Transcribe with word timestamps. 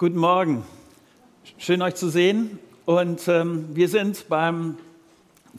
Guten 0.00 0.16
Morgen. 0.16 0.64
Schön 1.58 1.82
euch 1.82 1.94
zu 1.94 2.08
sehen. 2.08 2.58
Und 2.86 3.28
ähm, 3.28 3.66
wir 3.76 3.86
sind 3.86 4.30
beim 4.30 4.78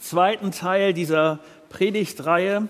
zweiten 0.00 0.50
Teil 0.50 0.92
dieser 0.92 1.38
Predigtreihe. 1.68 2.66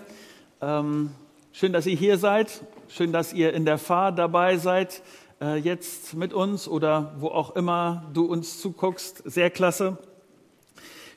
Ähm, 0.61 1.09
schön, 1.51 1.73
dass 1.73 1.87
ihr 1.87 1.95
hier 1.95 2.19
seid. 2.19 2.63
Schön, 2.89 3.11
dass 3.11 3.33
ihr 3.33 3.53
in 3.53 3.65
der 3.65 3.79
Fahrt 3.79 4.19
dabei 4.19 4.57
seid, 4.57 5.01
äh, 5.41 5.55
jetzt 5.57 6.13
mit 6.13 6.31
uns 6.31 6.67
oder 6.67 7.15
wo 7.17 7.29
auch 7.29 7.55
immer 7.55 8.05
du 8.13 8.25
uns 8.25 8.61
zuguckst. 8.61 9.23
Sehr 9.25 9.49
klasse. 9.49 9.97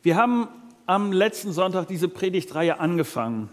Wir 0.03 0.17
haben 0.17 0.49
am 0.87 1.13
letzten 1.13 1.53
Sonntag 1.53 1.87
diese 1.89 2.09
Predigtreihe 2.09 2.81
angefangen 2.81 3.51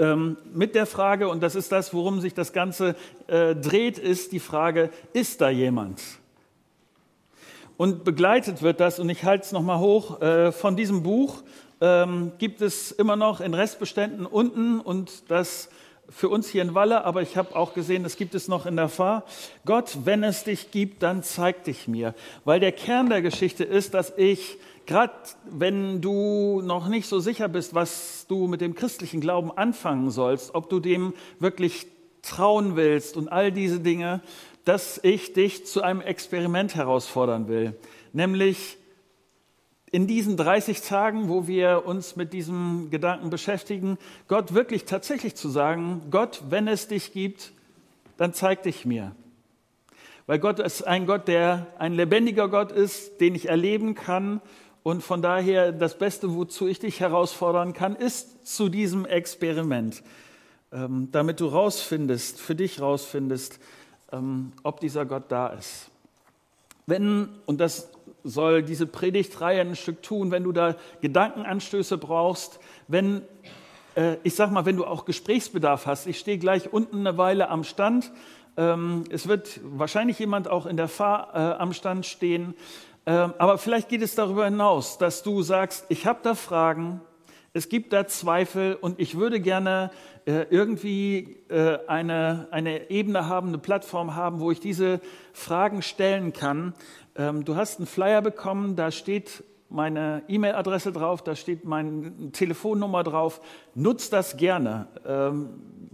ähm, 0.00 0.36
mit 0.52 0.74
der 0.74 0.86
Frage, 0.86 1.28
und 1.28 1.42
das 1.42 1.54
ist 1.54 1.70
das, 1.70 1.94
worum 1.94 2.20
sich 2.20 2.34
das 2.34 2.52
Ganze 2.52 2.96
äh, 3.26 3.54
dreht, 3.54 3.98
ist 3.98 4.32
die 4.32 4.40
Frage, 4.40 4.90
ist 5.12 5.40
da 5.40 5.50
jemand? 5.50 6.00
Und 7.76 8.04
begleitet 8.04 8.62
wird 8.62 8.80
das, 8.80 8.98
und 8.98 9.08
ich 9.08 9.24
halte 9.24 9.44
es 9.44 9.52
nochmal 9.52 9.78
hoch, 9.78 10.20
äh, 10.20 10.52
von 10.52 10.76
diesem 10.76 11.02
Buch 11.02 11.42
ähm, 11.80 12.32
gibt 12.38 12.60
es 12.60 12.92
immer 12.92 13.16
noch 13.16 13.40
in 13.40 13.54
Restbeständen 13.54 14.26
unten 14.26 14.80
und 14.80 15.30
das 15.30 15.70
für 16.10 16.28
uns 16.28 16.48
hier 16.48 16.62
in 16.62 16.74
Walle, 16.74 17.04
aber 17.04 17.22
ich 17.22 17.36
habe 17.36 17.56
auch 17.56 17.72
gesehen, 17.72 18.02
das 18.02 18.16
gibt 18.16 18.34
es 18.34 18.48
noch 18.48 18.66
in 18.66 18.76
der 18.76 18.88
Fahr. 18.88 19.24
Gott, 19.64 19.98
wenn 20.04 20.24
es 20.24 20.44
dich 20.44 20.70
gibt, 20.70 21.02
dann 21.02 21.22
zeig 21.22 21.64
dich 21.64 21.88
mir. 21.88 22.14
Weil 22.44 22.60
der 22.60 22.72
Kern 22.72 23.08
der 23.08 23.22
Geschichte 23.22 23.64
ist, 23.64 23.94
dass 23.94 24.12
ich 24.16 24.58
gerade 24.86 25.12
wenn 25.48 26.00
du 26.00 26.62
noch 26.64 26.88
nicht 26.88 27.06
so 27.06 27.20
sicher 27.20 27.48
bist, 27.48 27.74
was 27.74 28.26
du 28.28 28.48
mit 28.48 28.60
dem 28.60 28.74
christlichen 28.74 29.20
Glauben 29.20 29.52
anfangen 29.56 30.10
sollst, 30.10 30.54
ob 30.54 30.68
du 30.68 30.80
dem 30.80 31.14
wirklich 31.38 31.86
trauen 32.22 32.74
willst 32.74 33.16
und 33.16 33.28
all 33.28 33.52
diese 33.52 33.78
Dinge, 33.78 34.20
dass 34.64 34.98
ich 35.02 35.32
dich 35.32 35.64
zu 35.64 35.82
einem 35.82 36.00
Experiment 36.00 36.74
herausfordern 36.74 37.46
will. 37.46 37.76
Nämlich 38.12 38.78
in 39.92 40.06
diesen 40.06 40.36
30 40.36 40.82
Tagen, 40.82 41.28
wo 41.28 41.46
wir 41.46 41.84
uns 41.84 42.16
mit 42.16 42.32
diesem 42.32 42.90
Gedanken 42.90 43.30
beschäftigen, 43.30 43.98
Gott 44.28 44.54
wirklich 44.54 44.84
tatsächlich 44.84 45.34
zu 45.34 45.48
sagen, 45.48 46.02
Gott, 46.10 46.42
wenn 46.48 46.68
es 46.68 46.88
dich 46.88 47.12
gibt, 47.12 47.52
dann 48.16 48.32
zeig 48.32 48.62
dich 48.62 48.84
mir. 48.84 49.12
Weil 50.26 50.38
Gott 50.38 50.60
ist 50.60 50.86
ein 50.86 51.06
Gott, 51.06 51.26
der 51.26 51.66
ein 51.78 51.92
lebendiger 51.92 52.48
Gott 52.48 52.70
ist, 52.70 53.20
den 53.20 53.34
ich 53.34 53.48
erleben 53.48 53.94
kann 53.94 54.40
und 54.82 55.02
von 55.02 55.22
daher 55.22 55.72
das 55.72 55.98
Beste, 55.98 56.34
wozu 56.34 56.68
ich 56.68 56.78
dich 56.78 57.00
herausfordern 57.00 57.72
kann, 57.72 57.96
ist 57.96 58.46
zu 58.46 58.68
diesem 58.68 59.04
Experiment, 59.04 60.02
ähm, 60.72 61.08
damit 61.10 61.40
du 61.40 61.46
rausfindest, 61.46 62.40
für 62.40 62.54
dich 62.54 62.80
rausfindest, 62.80 63.58
ähm, 64.12 64.52
ob 64.62 64.80
dieser 64.80 65.04
Gott 65.04 65.24
da 65.28 65.48
ist. 65.48 65.90
Wenn, 66.86 67.28
und 67.46 67.60
das 67.60 67.90
soll 68.24 68.62
diese 68.62 68.86
Predigtreihe 68.86 69.60
ein 69.60 69.76
Stück 69.76 70.02
tun, 70.02 70.30
wenn 70.30 70.44
du 70.44 70.52
da 70.52 70.76
Gedankenanstöße 71.00 71.98
brauchst, 71.98 72.60
wenn, 72.88 73.22
äh, 73.94 74.16
ich 74.22 74.34
sag 74.34 74.50
mal, 74.50 74.66
wenn 74.66 74.76
du 74.76 74.84
auch 74.84 75.04
Gesprächsbedarf 75.04 75.86
hast, 75.86 76.06
ich 76.06 76.18
stehe 76.18 76.38
gleich 76.38 76.72
unten 76.72 77.06
eine 77.06 77.18
Weile 77.18 77.48
am 77.48 77.64
Stand, 77.64 78.12
ähm, 78.56 79.04
es 79.10 79.28
wird 79.28 79.60
wahrscheinlich 79.62 80.18
jemand 80.18 80.48
auch 80.48 80.66
in 80.66 80.76
der 80.76 80.88
Fahr 80.88 81.30
äh, 81.34 81.60
am 81.60 81.72
Stand 81.72 82.06
stehen. 82.06 82.54
Ähm, 83.06 83.32
aber 83.38 83.58
vielleicht 83.58 83.88
geht 83.88 84.02
es 84.02 84.14
darüber 84.14 84.44
hinaus, 84.44 84.98
dass 84.98 85.22
du 85.22 85.42
sagst, 85.42 85.86
ich 85.88 86.06
habe 86.06 86.20
da 86.22 86.34
Fragen, 86.34 87.00
es 87.52 87.68
gibt 87.68 87.92
da 87.92 88.06
Zweifel 88.06 88.74
und 88.74 89.00
ich 89.00 89.16
würde 89.16 89.40
gerne 89.40 89.90
äh, 90.24 90.46
irgendwie 90.50 91.38
äh, 91.48 91.78
eine, 91.88 92.46
eine 92.52 92.90
Ebene 92.90 93.26
haben, 93.26 93.48
eine 93.48 93.58
Plattform 93.58 94.14
haben, 94.14 94.38
wo 94.38 94.52
ich 94.52 94.60
diese 94.60 95.00
Fragen 95.32 95.82
stellen 95.82 96.32
kann. 96.32 96.74
Ähm, 97.16 97.44
du 97.44 97.56
hast 97.56 97.78
einen 97.78 97.86
Flyer 97.86 98.22
bekommen, 98.22 98.76
da 98.76 98.90
steht 98.90 99.44
meine 99.68 100.22
E-Mail-Adresse 100.28 100.92
drauf, 100.92 101.22
da 101.22 101.36
steht 101.36 101.64
meine 101.64 102.32
Telefonnummer 102.32 103.04
drauf. 103.04 103.40
Nutz 103.74 104.10
das 104.10 104.36
gerne. 104.36 104.88
Ähm, 105.06 105.50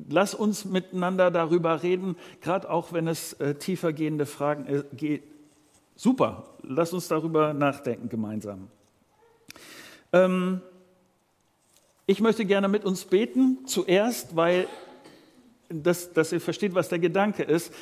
lass 0.09 0.34
uns 0.34 0.65
miteinander 0.65 1.31
darüber 1.31 1.82
reden, 1.82 2.16
gerade 2.41 2.71
auch 2.71 2.93
wenn 2.93 3.06
es 3.06 3.34
äh, 3.34 3.55
tiefergehende 3.55 4.25
Fragen 4.26 4.84
geht 4.93 5.22
Super, 5.99 6.44
lass 6.62 6.93
uns 6.93 7.09
darüber 7.09 7.55
nachdenken 7.55 8.10
gemeinsam. 8.10 8.69
Ähm, 10.12 10.60
ich 12.05 12.21
möchte 12.21 12.44
gerne 12.44 12.69
mit 12.69 12.84
uns 12.84 13.06
beten, 13.06 13.60
zuerst, 13.65 14.37
weil 14.37 14.69
das, 15.69 16.12
dass 16.12 16.32
ihr 16.32 16.41
versteht, 16.41 16.75
was 16.75 16.88
der 16.88 16.99
Gedanke 16.99 17.43
ist. 17.43 17.72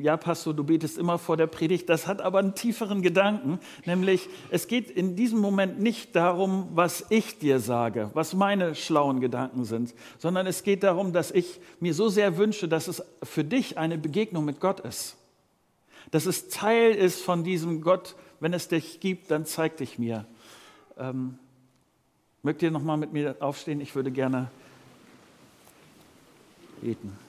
Ja, 0.00 0.16
Pastor, 0.16 0.54
du 0.54 0.64
betest 0.64 0.98
immer 0.98 1.18
vor 1.18 1.36
der 1.36 1.46
Predigt. 1.46 1.88
Das 1.88 2.06
hat 2.06 2.20
aber 2.20 2.38
einen 2.38 2.54
tieferen 2.54 3.02
Gedanken, 3.02 3.58
nämlich 3.84 4.28
es 4.50 4.66
geht 4.66 4.90
in 4.90 5.16
diesem 5.16 5.38
Moment 5.40 5.80
nicht 5.80 6.16
darum, 6.16 6.68
was 6.74 7.06
ich 7.10 7.38
dir 7.38 7.60
sage, 7.60 8.10
was 8.14 8.34
meine 8.34 8.74
schlauen 8.74 9.20
Gedanken 9.20 9.64
sind, 9.64 9.94
sondern 10.18 10.46
es 10.46 10.62
geht 10.62 10.82
darum, 10.82 11.12
dass 11.12 11.30
ich 11.30 11.60
mir 11.80 11.94
so 11.94 12.08
sehr 12.08 12.38
wünsche, 12.38 12.68
dass 12.68 12.88
es 12.88 13.02
für 13.22 13.44
dich 13.44 13.78
eine 13.78 13.98
Begegnung 13.98 14.44
mit 14.44 14.60
Gott 14.60 14.80
ist 14.80 15.16
dass 16.10 16.26
es 16.26 16.48
Teil 16.48 16.92
ist 16.92 17.22
von 17.22 17.42
diesem 17.44 17.80
Gott, 17.80 18.14
wenn 18.40 18.52
es 18.52 18.68
dich 18.68 19.00
gibt, 19.00 19.30
dann 19.32 19.46
zeig 19.46 19.78
dich 19.78 19.98
mir. 19.98 20.26
Ähm, 20.96 21.38
mögt 22.42 22.62
ihr 22.62 22.70
nochmal 22.70 22.96
mit 22.96 23.12
mir 23.12 23.36
aufstehen? 23.40 23.80
Ich 23.80 23.94
würde 23.94 24.10
gerne 24.10 24.50
beten. 26.80 27.23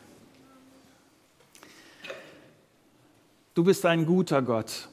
Du 3.56 3.64
bist 3.64 3.86
ein 3.86 4.06
guter 4.06 4.42
Gott 4.42 4.90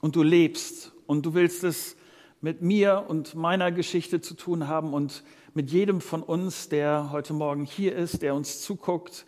und 0.00 0.16
du 0.16 0.24
lebst 0.24 0.90
und 1.06 1.24
du 1.24 1.34
willst 1.34 1.62
es 1.62 1.96
mit 2.40 2.62
mir 2.62 3.04
und 3.06 3.36
meiner 3.36 3.70
Geschichte 3.70 4.20
zu 4.20 4.34
tun 4.34 4.66
haben 4.66 4.92
und 4.92 5.22
mit 5.54 5.70
jedem 5.70 6.00
von 6.00 6.24
uns, 6.24 6.68
der 6.68 7.12
heute 7.12 7.32
Morgen 7.32 7.64
hier 7.64 7.94
ist, 7.94 8.22
der 8.22 8.34
uns 8.34 8.60
zuguckt. 8.60 9.24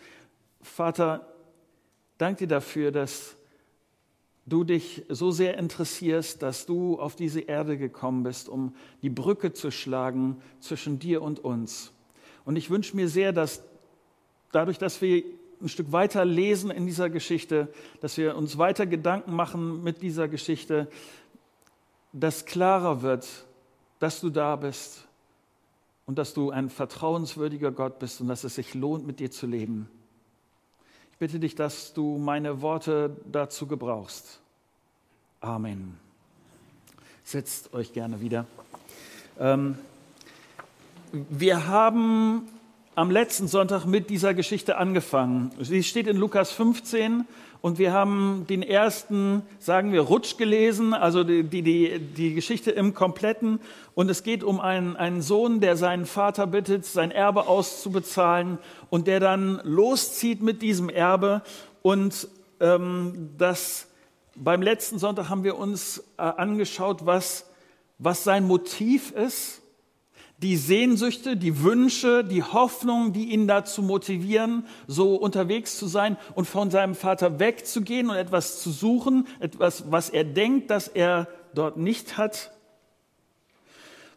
Vater, 0.61 1.33
danke 2.19 2.49
dir 2.49 2.57
dafür, 2.57 2.91
dass 2.91 3.37
du 4.45 4.65
dich 4.65 5.05
so 5.09 5.31
sehr 5.31 5.57
interessierst, 5.57 6.43
dass 6.43 6.67
du 6.67 6.99
auf 6.99 7.15
diese 7.15 7.43
Erde 7.43 7.79
gekommen 7.79 8.25
bist, 8.25 8.49
um 8.49 8.75
die 9.03 9.11
Brücke 9.11 9.53
zu 9.53 9.71
schlagen 9.71 10.43
zwischen 10.59 10.99
dir 10.99 11.23
und 11.23 11.39
uns. 11.39 11.93
Und 12.45 12.57
ich 12.57 12.71
wünsche 12.71 12.97
mir 12.97 13.09
sehr, 13.09 13.33
dass 13.33 13.63
dadurch, 14.51 14.79
dass 14.79 15.01
wir 15.01 15.23
ein 15.63 15.69
Stück 15.69 15.93
weiter 15.93 16.25
lesen 16.25 16.71
in 16.71 16.87
dieser 16.87 17.11
Geschichte, 17.11 17.73
dass 18.01 18.17
wir 18.17 18.37
uns 18.37 18.59
weiter 18.59 18.87
Gedanken 18.87 19.35
machen 19.35 19.83
mit 19.83 20.03
dieser 20.03 20.29
Geschichte, 20.29 20.89
dass 22.13 22.45
klarer 22.45 23.03
wird, 23.03 23.27
dass 23.99 24.21
du 24.21 24.31
da 24.31 24.57
bist 24.57 25.07
und 26.07 26.19
dass 26.19 26.35
du 26.35 26.51
ein 26.51 26.69
vertrauenswürdiger 26.69 27.73
Gott 27.73 27.99
bist 27.99 28.21
und 28.21 28.29
dass 28.29 28.45
es 28.45 28.57
sich 28.57 28.75
lohnt, 28.75 29.07
mit 29.07 29.21
dir 29.21 29.31
zu 29.31 29.47
leben 29.47 29.89
bitte 31.23 31.39
dich, 31.39 31.55
dass 31.55 31.93
du 31.93 32.19
meine 32.19 32.63
Worte 32.63 33.17
dazu 33.31 33.69
gebrauchst. 33.69 34.41
Amen. 35.41 35.97
Setzt 37.23 37.73
euch 37.75 37.93
gerne 37.93 38.21
wieder. 38.21 38.45
Ähm, 39.39 39.79
wir 41.13 41.69
haben 41.69 42.49
am 42.95 43.11
letzten 43.11 43.49
Sonntag 43.49 43.87
mit 43.87 44.11
dieser 44.11 44.35
Geschichte 44.35 44.77
angefangen. 44.77 45.51
Sie 45.61 45.83
steht 45.83 46.07
in 46.07 46.19
Lukas 46.19 46.53
15 46.53 47.25
und 47.63 47.79
wir 47.79 47.93
haben 47.93 48.45
den 48.51 48.63
ersten, 48.63 49.43
sagen 49.59 49.93
wir, 49.93 50.03
Rutsch 50.03 50.37
gelesen, 50.37 50.93
also 50.93 51.25
die, 51.25 51.43
die, 51.45 51.99
die 51.99 52.35
Geschichte 52.35 52.71
im 52.71 52.93
Kompletten. 52.93 53.61
Und 53.95 54.11
es 54.11 54.25
geht 54.25 54.45
um 54.45 54.61
einen, 54.61 54.97
einen 54.97 55.23
Sohn, 55.23 55.61
der 55.61 55.77
seinen 55.77 56.05
Vater 56.05 56.47
bittet, 56.47 56.85
sein 56.85 57.11
Erbe 57.11 57.47
auszubezahlen 57.47 58.59
und 58.91 59.07
der 59.07 59.21
dann 59.21 59.61
loszieht 59.65 60.43
mit 60.43 60.61
diesem 60.61 60.91
Erbe. 60.91 61.41
Und 61.81 62.29
ähm, 62.61 63.31
das, 63.39 63.87
beim 64.35 64.61
letzten 64.61 64.99
Sonntag 64.99 65.31
haben 65.31 65.45
wir 65.45 65.57
uns 65.57 66.05
äh, 66.19 66.23
angeschaut, 66.23 67.07
was, 67.07 67.47
was 67.99 68.23
sein 68.23 68.47
Motiv 68.47 69.13
ist 69.13 69.62
die 70.43 70.57
Sehnsüchte, 70.57 71.37
die 71.37 71.63
Wünsche, 71.63 72.25
die 72.25 72.43
Hoffnungen, 72.43 73.13
die 73.13 73.31
ihn 73.31 73.47
dazu 73.47 73.81
motivieren, 73.83 74.67
so 74.89 75.15
unterwegs 75.15 75.79
zu 75.79 75.87
sein 75.87 76.17
und 76.35 76.47
von 76.47 76.71
seinem 76.71 76.95
Vater 76.95 77.39
wegzugehen 77.39 78.11
und 78.11 78.17
etwas 78.17 78.61
zu 78.61 78.71
suchen, 78.71 79.29
etwas, 79.39 79.91
was 79.91 80.11
er 80.11 80.25
denkt, 80.25 80.71
dass 80.71 80.89
er 80.89 81.29
dort 81.55 81.77
nicht 81.77 82.19
hat. 82.19 82.51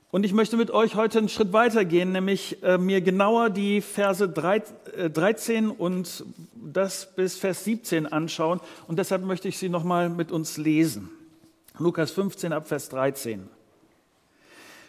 Und 0.09 0.23
ich 0.23 0.33
möchte 0.33 0.55
mit 0.57 0.71
euch 0.71 0.95
heute 0.95 1.19
einen 1.19 1.29
Schritt 1.29 1.51
weitergehen, 1.51 2.13
nämlich 2.13 2.63
äh, 2.63 2.77
mir 2.77 3.01
genauer 3.01 3.49
die 3.49 3.81
Verse 3.81 4.27
3, 4.27 4.63
äh, 4.97 5.09
13 5.09 5.69
und 5.69 6.23
das 6.55 7.13
bis 7.15 7.37
Vers 7.37 7.65
17 7.65 8.07
anschauen. 8.07 8.61
Und 8.87 8.97
deshalb 8.97 9.23
möchte 9.23 9.47
ich 9.47 9.57
sie 9.57 9.69
nochmal 9.69 10.09
mit 10.09 10.31
uns 10.31 10.57
lesen. 10.57 11.09
Lukas 11.77 12.11
15 12.11 12.53
ab 12.53 12.67
Vers 12.67 12.89
13. 12.89 13.49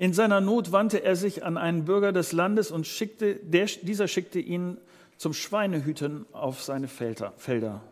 In 0.00 0.14
seiner 0.14 0.40
Not 0.40 0.72
wandte 0.72 1.04
er 1.04 1.14
sich 1.14 1.44
an 1.44 1.58
einen 1.58 1.84
Bürger 1.84 2.10
des 2.10 2.32
Landes 2.32 2.70
und 2.70 2.86
schickte, 2.86 3.34
der, 3.34 3.66
dieser 3.66 4.08
schickte 4.08 4.38
ihn 4.38 4.78
zum 5.18 5.34
Schweinehüten 5.34 6.24
auf 6.32 6.62
seine 6.62 6.88
Felder. 6.88 7.82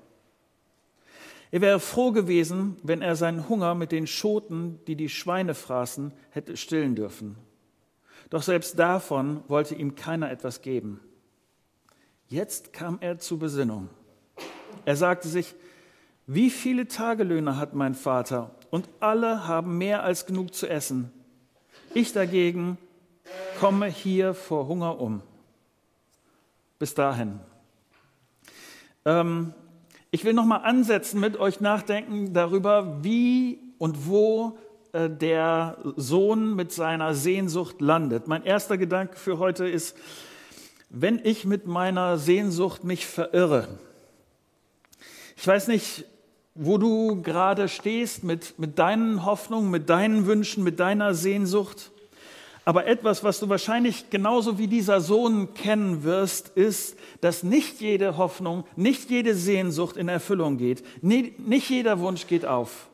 Er 1.50 1.60
wäre 1.60 1.78
froh 1.78 2.10
gewesen, 2.12 2.78
wenn 2.82 3.02
er 3.02 3.14
seinen 3.14 3.50
Hunger 3.50 3.74
mit 3.74 3.92
den 3.92 4.06
Schoten, 4.06 4.80
die 4.86 4.96
die 4.96 5.10
Schweine 5.10 5.52
fraßen, 5.52 6.12
hätte 6.30 6.56
stillen 6.56 6.94
dürfen. 6.94 7.36
Doch 8.30 8.42
selbst 8.42 8.78
davon 8.78 9.42
wollte 9.46 9.74
ihm 9.74 9.94
keiner 9.94 10.30
etwas 10.30 10.62
geben. 10.62 11.00
Jetzt 12.26 12.72
kam 12.72 12.96
er 13.02 13.18
zur 13.18 13.38
Besinnung. 13.38 13.90
Er 14.86 14.96
sagte 14.96 15.28
sich, 15.28 15.54
wie 16.26 16.48
viele 16.48 16.88
Tagelöhne 16.88 17.58
hat 17.58 17.74
mein 17.74 17.94
Vater 17.94 18.54
und 18.70 18.88
alle 18.98 19.46
haben 19.46 19.76
mehr 19.76 20.04
als 20.04 20.24
genug 20.24 20.54
zu 20.54 20.66
essen. 20.66 21.12
Ich 21.94 22.12
dagegen 22.12 22.78
komme 23.58 23.86
hier 23.86 24.34
vor 24.34 24.68
Hunger 24.68 25.00
um. 25.00 25.22
Bis 26.78 26.94
dahin. 26.94 27.40
Ähm, 29.04 29.54
ich 30.10 30.24
will 30.24 30.32
nochmal 30.32 30.62
ansetzen, 30.64 31.18
mit 31.20 31.38
euch 31.38 31.60
nachdenken 31.60 32.32
darüber, 32.34 33.02
wie 33.02 33.58
und 33.78 34.06
wo 34.06 34.58
äh, 34.92 35.08
der 35.08 35.78
Sohn 35.96 36.54
mit 36.54 36.72
seiner 36.72 37.14
Sehnsucht 37.14 37.80
landet. 37.80 38.28
Mein 38.28 38.44
erster 38.44 38.78
Gedanke 38.78 39.16
für 39.16 39.38
heute 39.38 39.66
ist, 39.66 39.96
wenn 40.90 41.20
ich 41.24 41.44
mit 41.44 41.66
meiner 41.66 42.18
Sehnsucht 42.18 42.84
mich 42.84 43.06
verirre. 43.06 43.68
Ich 45.36 45.46
weiß 45.46 45.68
nicht, 45.68 46.04
wo 46.60 46.76
du 46.76 47.22
gerade 47.22 47.68
stehst 47.68 48.24
mit, 48.24 48.58
mit 48.58 48.80
deinen 48.80 49.24
Hoffnungen, 49.24 49.70
mit 49.70 49.88
deinen 49.88 50.26
Wünschen, 50.26 50.64
mit 50.64 50.80
deiner 50.80 51.14
Sehnsucht. 51.14 51.92
Aber 52.64 52.86
etwas, 52.86 53.22
was 53.22 53.38
du 53.38 53.48
wahrscheinlich 53.48 54.10
genauso 54.10 54.58
wie 54.58 54.66
dieser 54.66 55.00
Sohn 55.00 55.54
kennen 55.54 56.02
wirst, 56.02 56.48
ist, 56.48 56.98
dass 57.20 57.44
nicht 57.44 57.80
jede 57.80 58.16
Hoffnung, 58.16 58.64
nicht 58.74 59.08
jede 59.08 59.36
Sehnsucht 59.36 59.96
in 59.96 60.08
Erfüllung 60.08 60.58
geht. 60.58 60.82
Nicht 61.00 61.70
jeder 61.70 62.00
Wunsch 62.00 62.26
geht 62.26 62.44
auf. 62.44 62.88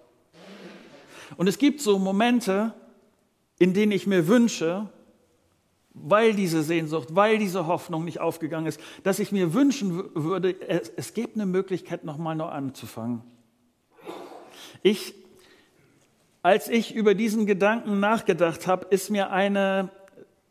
Und 1.39 1.49
es 1.49 1.57
gibt 1.57 1.81
so 1.81 1.99
Momente, 1.99 2.75
in 3.59 3.73
denen 3.73 3.93
ich 3.93 4.07
mir 4.07 4.29
wünsche, 4.29 4.91
weil 5.95 6.35
diese 6.35 6.63
Sehnsucht, 6.63 7.09
weil 7.13 7.39
diese 7.39 7.67
Hoffnung 7.67 8.05
nicht 8.05 8.21
aufgegangen 8.21 8.67
ist, 8.67 8.79
dass 9.05 9.19
ich 9.21 9.33
mir 9.33 9.55
wünschen 9.55 10.05
würde, 10.15 10.55
es, 10.69 10.93
es 10.97 11.15
gibt 11.15 11.37
eine 11.37 11.47
Möglichkeit, 11.47 12.05
nochmal 12.05 12.37
neu 12.37 12.47
anzufangen. 12.49 13.23
Ich 14.85 15.15
als 16.45 16.69
ich 16.69 16.95
über 16.95 17.15
diesen 17.15 17.47
Gedanken 17.47 18.01
nachgedacht 18.01 18.67
habe, 18.67 18.89
ist 18.91 19.09
mir 19.09 19.31
eine 19.31 19.89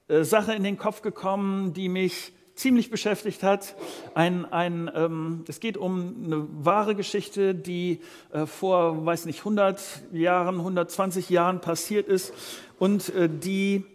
äh, 0.07 0.24
Sache 0.24 0.53
in 0.53 0.63
den 0.63 0.75
Kopf 0.75 1.03
gekommen, 1.03 1.74
die 1.74 1.88
mich 1.88 2.33
ziemlich 2.56 2.89
beschäftigt 2.89 3.44
hat. 3.44 3.75
Ein, 4.15 4.51
ein, 4.51 4.89
ähm, 4.95 5.45
es 5.47 5.59
geht 5.59 5.77
um 5.77 6.15
eine 6.25 6.47
wahre 6.65 6.95
Geschichte, 6.95 7.53
die 7.53 8.00
äh, 8.31 8.47
vor, 8.47 9.06
weiß 9.06 9.27
nicht, 9.27 9.41
100 9.41 9.80
Jahren, 10.13 10.57
120 10.57 11.30
Jahren 11.30 11.62
passiert 11.62 12.07
ist 12.07 12.33
und 12.80 13.13
äh, 13.13 13.30
die 13.30 13.85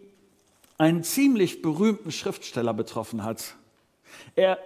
einen 0.78 1.02
ziemlich 1.02 1.62
berühmten 1.62 2.12
Schriftsteller 2.12 2.74
betroffen 2.74 3.24
hat. 3.24 3.56
Er, 4.36 4.58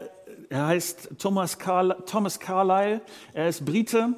er 0.50 0.66
heißt 0.66 1.12
Thomas, 1.19 1.58
Carl, 1.58 1.96
Thomas 2.04 2.40
Carlyle, 2.40 3.00
er 3.32 3.48
ist 3.48 3.64
Brite. 3.64 4.16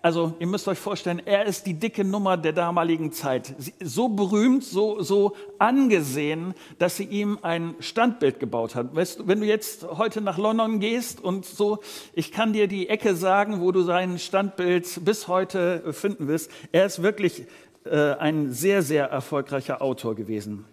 Also 0.00 0.34
ihr 0.38 0.46
müsst 0.46 0.68
euch 0.68 0.78
vorstellen, 0.78 1.20
er 1.24 1.46
ist 1.46 1.66
die 1.66 1.74
dicke 1.74 2.04
Nummer 2.04 2.36
der 2.36 2.52
damaligen 2.52 3.10
Zeit. 3.10 3.54
So 3.80 4.08
berühmt, 4.08 4.62
so, 4.62 5.02
so 5.02 5.34
angesehen, 5.58 6.54
dass 6.78 6.96
sie 6.96 7.04
ihm 7.04 7.38
ein 7.42 7.74
Standbild 7.80 8.38
gebaut 8.38 8.76
hat. 8.76 8.94
Weißt 8.94 9.20
du, 9.20 9.26
wenn 9.26 9.40
du 9.40 9.46
jetzt 9.46 9.84
heute 9.84 10.20
nach 10.20 10.38
London 10.38 10.78
gehst 10.78 11.20
und 11.20 11.44
so, 11.44 11.80
ich 12.12 12.30
kann 12.30 12.52
dir 12.52 12.68
die 12.68 12.88
Ecke 12.88 13.16
sagen, 13.16 13.60
wo 13.60 13.72
du 13.72 13.82
sein 13.82 14.18
Standbild 14.18 15.04
bis 15.04 15.26
heute 15.26 15.92
finden 15.92 16.28
wirst. 16.28 16.50
Er 16.70 16.86
ist 16.86 17.02
wirklich 17.02 17.46
äh, 17.84 18.12
ein 18.14 18.52
sehr, 18.52 18.82
sehr 18.82 19.06
erfolgreicher 19.06 19.82
Autor 19.82 20.14
gewesen. 20.14 20.64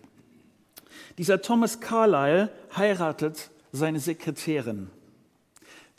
Dieser 1.17 1.41
Thomas 1.41 1.79
Carlyle 1.79 2.49
heiratet 2.75 3.49
seine 3.71 3.99
Sekretärin. 3.99 4.89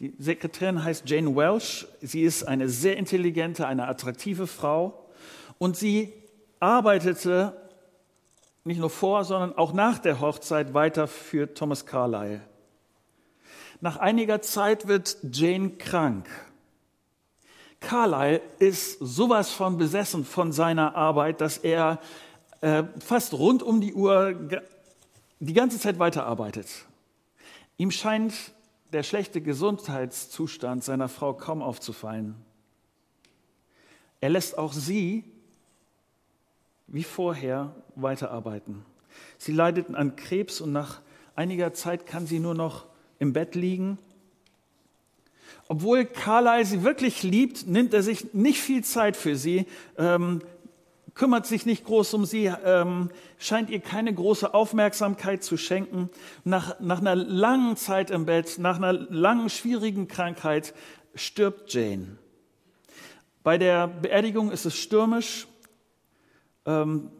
Die 0.00 0.14
Sekretärin 0.18 0.84
heißt 0.84 1.08
Jane 1.08 1.34
Welsh. 1.34 1.86
Sie 2.02 2.22
ist 2.22 2.44
eine 2.44 2.68
sehr 2.68 2.96
intelligente, 2.98 3.66
eine 3.66 3.88
attraktive 3.88 4.46
Frau. 4.46 5.06
Und 5.58 5.76
sie 5.76 6.12
arbeitete 6.60 7.56
nicht 8.64 8.78
nur 8.78 8.90
vor, 8.90 9.24
sondern 9.24 9.56
auch 9.56 9.72
nach 9.72 9.98
der 9.98 10.20
Hochzeit 10.20 10.74
weiter 10.74 11.06
für 11.06 11.54
Thomas 11.54 11.86
Carlyle. 11.86 12.42
Nach 13.80 13.96
einiger 13.96 14.42
Zeit 14.42 14.86
wird 14.86 15.16
Jane 15.32 15.70
krank. 15.70 16.28
Carlyle 17.80 18.40
ist 18.58 18.98
sowas 18.98 19.50
von 19.50 19.78
besessen 19.78 20.24
von 20.24 20.52
seiner 20.52 20.94
Arbeit, 20.94 21.40
dass 21.40 21.58
er 21.58 22.00
äh, 22.60 22.84
fast 22.98 23.34
rund 23.34 23.62
um 23.62 23.80
die 23.80 23.94
Uhr 23.94 24.34
die 25.38 25.52
ganze 25.52 25.78
Zeit 25.78 25.98
weiterarbeitet. 25.98 26.66
Ihm 27.76 27.90
scheint 27.90 28.34
der 28.96 29.02
schlechte 29.02 29.42
Gesundheitszustand 29.42 30.82
seiner 30.82 31.10
Frau 31.10 31.34
kaum 31.34 31.60
aufzufallen. 31.60 32.34
Er 34.22 34.30
lässt 34.30 34.56
auch 34.56 34.72
sie 34.72 35.22
wie 36.86 37.02
vorher 37.02 37.74
weiterarbeiten. 37.94 38.86
Sie 39.36 39.52
leidet 39.52 39.94
an 39.94 40.16
Krebs 40.16 40.62
und 40.62 40.72
nach 40.72 41.02
einiger 41.34 41.74
Zeit 41.74 42.06
kann 42.06 42.26
sie 42.26 42.38
nur 42.38 42.54
noch 42.54 42.86
im 43.18 43.34
Bett 43.34 43.54
liegen. 43.54 43.98
Obwohl 45.68 46.06
Carlyle 46.06 46.64
sie 46.64 46.82
wirklich 46.82 47.22
liebt, 47.22 47.66
nimmt 47.66 47.92
er 47.92 48.02
sich 48.02 48.32
nicht 48.32 48.62
viel 48.62 48.82
Zeit 48.82 49.14
für 49.14 49.36
sie. 49.36 49.66
Ähm, 49.98 50.40
kümmert 51.16 51.46
sich 51.46 51.66
nicht 51.66 51.84
groß 51.84 52.14
um 52.14 52.24
sie, 52.24 52.52
ähm, 52.64 53.10
scheint 53.38 53.70
ihr 53.70 53.80
keine 53.80 54.14
große 54.14 54.54
Aufmerksamkeit 54.54 55.42
zu 55.42 55.56
schenken. 55.56 56.10
Nach, 56.44 56.78
nach 56.78 57.00
einer 57.00 57.16
langen 57.16 57.76
Zeit 57.76 58.10
im 58.10 58.26
Bett, 58.26 58.58
nach 58.58 58.76
einer 58.76 58.92
langen, 58.92 59.50
schwierigen 59.50 60.06
Krankheit 60.06 60.74
stirbt 61.14 61.72
Jane. 61.72 62.18
Bei 63.42 63.58
der 63.58 63.88
Beerdigung 63.88 64.50
ist 64.50 64.66
es 64.66 64.76
stürmisch. 64.76 65.48
Ähm, 66.66 67.10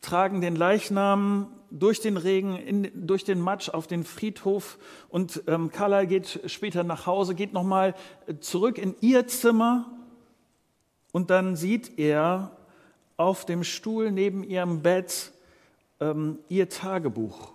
tragen 0.00 0.40
den 0.40 0.54
Leichnam 0.54 1.48
durch 1.70 2.00
den 2.00 2.16
Regen, 2.16 2.56
in, 2.56 3.06
durch 3.06 3.24
den 3.24 3.40
Matsch 3.40 3.68
auf 3.68 3.86
den 3.86 4.04
Friedhof 4.04 4.78
und 5.08 5.42
ähm, 5.48 5.70
Carla 5.72 6.04
geht 6.04 6.40
später 6.46 6.84
nach 6.84 7.06
Hause, 7.06 7.34
geht 7.34 7.52
nochmal 7.52 7.94
zurück 8.40 8.78
in 8.78 8.94
ihr 9.00 9.26
Zimmer 9.26 9.90
und 11.12 11.30
dann 11.30 11.56
sieht 11.56 11.98
er 11.98 12.55
auf 13.16 13.44
dem 13.44 13.64
Stuhl 13.64 14.10
neben 14.10 14.44
ihrem 14.44 14.82
Bett 14.82 15.32
ähm, 16.00 16.38
ihr 16.48 16.68
Tagebuch. 16.68 17.52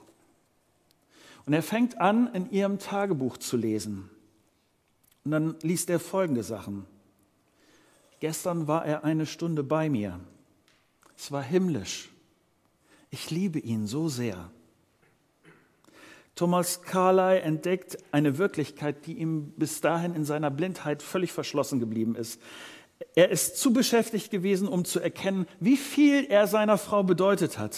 Und 1.46 1.54
er 1.54 1.64
fängt 1.64 2.00
an, 2.00 2.34
in 2.34 2.52
ihrem 2.52 2.80
Tagebuch 2.80 3.38
zu 3.38 3.58
lesen. 3.58 4.10
Und 5.24 5.32
dann 5.32 5.56
liest 5.62 5.90
er 5.90 6.00
folgende 6.00 6.44
Sachen. 6.44 6.86
Gestern 8.20 8.68
war 8.68 8.86
er 8.86 9.04
eine 9.04 9.26
Stunde 9.26 9.64
bei 9.64 9.90
mir. 9.90 10.20
Es 11.18 11.32
war 11.32 11.44
himmlisch. 11.44 12.10
Ich 13.10 13.30
liebe 13.30 13.60
ihn 13.60 13.88
so 13.88 14.10
sehr. 14.10 14.50
Thomas 16.36 16.82
Carlyle 16.82 17.42
entdeckt 17.42 17.98
eine 18.12 18.38
Wirklichkeit, 18.38 19.06
die 19.06 19.14
ihm 19.14 19.52
bis 19.58 19.82
dahin 19.82 20.16
in 20.16 20.24
seiner 20.24 20.50
Blindheit 20.50 21.04
völlig 21.04 21.32
verschlossen 21.32 21.80
geblieben 21.80 22.16
ist. 22.16 22.42
Er 23.16 23.30
ist 23.30 23.58
zu 23.58 23.74
beschäftigt 23.74 24.32
gewesen, 24.32 24.68
um 24.68 24.86
zu 24.86 25.00
erkennen, 25.00 25.48
wie 25.60 25.78
viel 25.78 26.26
er 26.30 26.48
seiner 26.48 26.78
Frau 26.78 27.04
bedeutet 27.04 27.58
hat. 27.58 27.78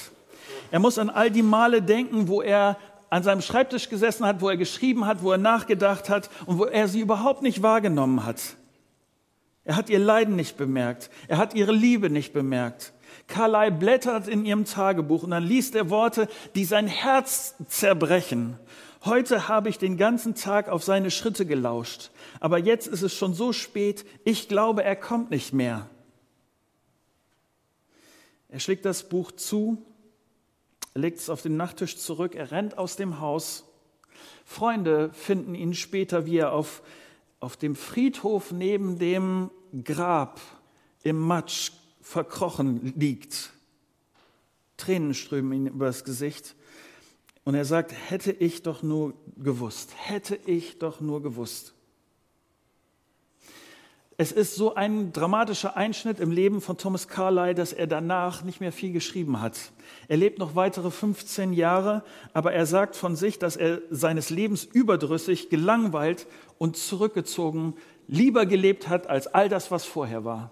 Er 0.71 0.79
muss 0.79 0.97
an 0.97 1.09
all 1.09 1.31
die 1.31 1.43
Male 1.43 1.81
denken, 1.81 2.27
wo 2.27 2.41
er 2.41 2.77
an 3.09 3.23
seinem 3.23 3.41
Schreibtisch 3.41 3.89
gesessen 3.89 4.25
hat, 4.25 4.41
wo 4.41 4.49
er 4.49 4.57
geschrieben 4.57 5.05
hat, 5.05 5.21
wo 5.21 5.31
er 5.31 5.37
nachgedacht 5.37 6.09
hat 6.09 6.29
und 6.45 6.57
wo 6.57 6.65
er 6.65 6.87
sie 6.87 6.99
überhaupt 6.99 7.43
nicht 7.43 7.61
wahrgenommen 7.61 8.25
hat. 8.25 8.41
Er 9.65 9.75
hat 9.75 9.89
ihr 9.89 9.99
Leiden 9.99 10.35
nicht 10.35 10.57
bemerkt. 10.57 11.09
Er 11.27 11.37
hat 11.37 11.53
ihre 11.53 11.71
Liebe 11.71 12.09
nicht 12.09 12.33
bemerkt. 12.33 12.91
Carlyle 13.27 13.71
blättert 13.71 14.27
in 14.27 14.45
ihrem 14.45 14.65
Tagebuch 14.65 15.23
und 15.23 15.31
dann 15.31 15.43
liest 15.43 15.75
er 15.75 15.89
Worte, 15.89 16.27
die 16.55 16.65
sein 16.65 16.87
Herz 16.87 17.55
zerbrechen. 17.67 18.57
Heute 19.05 19.49
habe 19.49 19.67
ich 19.67 19.77
den 19.77 19.97
ganzen 19.97 20.33
Tag 20.33 20.69
auf 20.69 20.81
seine 20.81 21.11
Schritte 21.11 21.45
gelauscht, 21.45 22.11
aber 22.39 22.57
jetzt 22.57 22.87
ist 22.87 23.01
es 23.01 23.13
schon 23.13 23.33
so 23.33 23.51
spät, 23.51 24.05
ich 24.23 24.47
glaube, 24.47 24.83
er 24.85 24.95
kommt 24.95 25.29
nicht 25.29 25.51
mehr. 25.51 25.89
Er 28.47 28.61
schlägt 28.61 28.85
das 28.85 29.09
Buch 29.09 29.33
zu, 29.33 29.85
legt 30.95 31.19
es 31.19 31.29
auf 31.29 31.41
den 31.41 31.57
Nachttisch 31.57 31.97
zurück, 31.97 32.33
er 32.33 32.51
rennt 32.51 32.77
aus 32.77 32.95
dem 32.95 33.19
Haus. 33.19 33.65
Freunde 34.45 35.11
finden 35.11 35.53
ihn 35.53 35.73
später, 35.73 36.25
wie 36.25 36.37
er 36.37 36.53
auf, 36.53 36.81
auf 37.41 37.57
dem 37.57 37.75
Friedhof 37.75 38.53
neben 38.53 38.99
dem 38.99 39.51
Grab 39.83 40.39
im 41.03 41.19
Matsch 41.19 41.71
verkrochen 42.01 42.93
liegt. 42.95 43.51
Tränen 44.77 45.13
strömen 45.13 45.51
ihm 45.51 45.67
übers 45.67 46.05
Gesicht. 46.05 46.55
Und 47.45 47.55
er 47.55 47.65
sagt, 47.65 47.93
hätte 48.09 48.31
ich 48.31 48.63
doch 48.63 48.83
nur 48.83 49.13
gewusst, 49.35 49.93
hätte 49.97 50.39
ich 50.45 50.79
doch 50.79 51.01
nur 51.01 51.21
gewusst. 51.21 51.73
Es 54.15 54.31
ist 54.31 54.55
so 54.55 54.75
ein 54.75 55.11
dramatischer 55.11 55.75
Einschnitt 55.75 56.19
im 56.19 56.31
Leben 56.31 56.61
von 56.61 56.77
Thomas 56.77 57.07
Carlyle, 57.07 57.55
dass 57.55 57.73
er 57.73 57.87
danach 57.87 58.43
nicht 58.43 58.61
mehr 58.61 58.71
viel 58.71 58.93
geschrieben 58.93 59.41
hat. 59.41 59.57
Er 60.07 60.17
lebt 60.17 60.37
noch 60.37 60.55
weitere 60.55 60.91
15 60.91 61.51
Jahre, 61.51 62.03
aber 62.31 62.53
er 62.53 62.67
sagt 62.67 62.95
von 62.95 63.15
sich, 63.15 63.39
dass 63.39 63.55
er 63.55 63.81
seines 63.89 64.29
Lebens 64.29 64.63
überdrüssig, 64.63 65.49
gelangweilt 65.49 66.27
und 66.59 66.77
zurückgezogen 66.77 67.73
lieber 68.07 68.45
gelebt 68.45 68.87
hat 68.87 69.07
als 69.07 69.27
all 69.27 69.49
das, 69.49 69.71
was 69.71 69.85
vorher 69.85 70.23
war. 70.23 70.51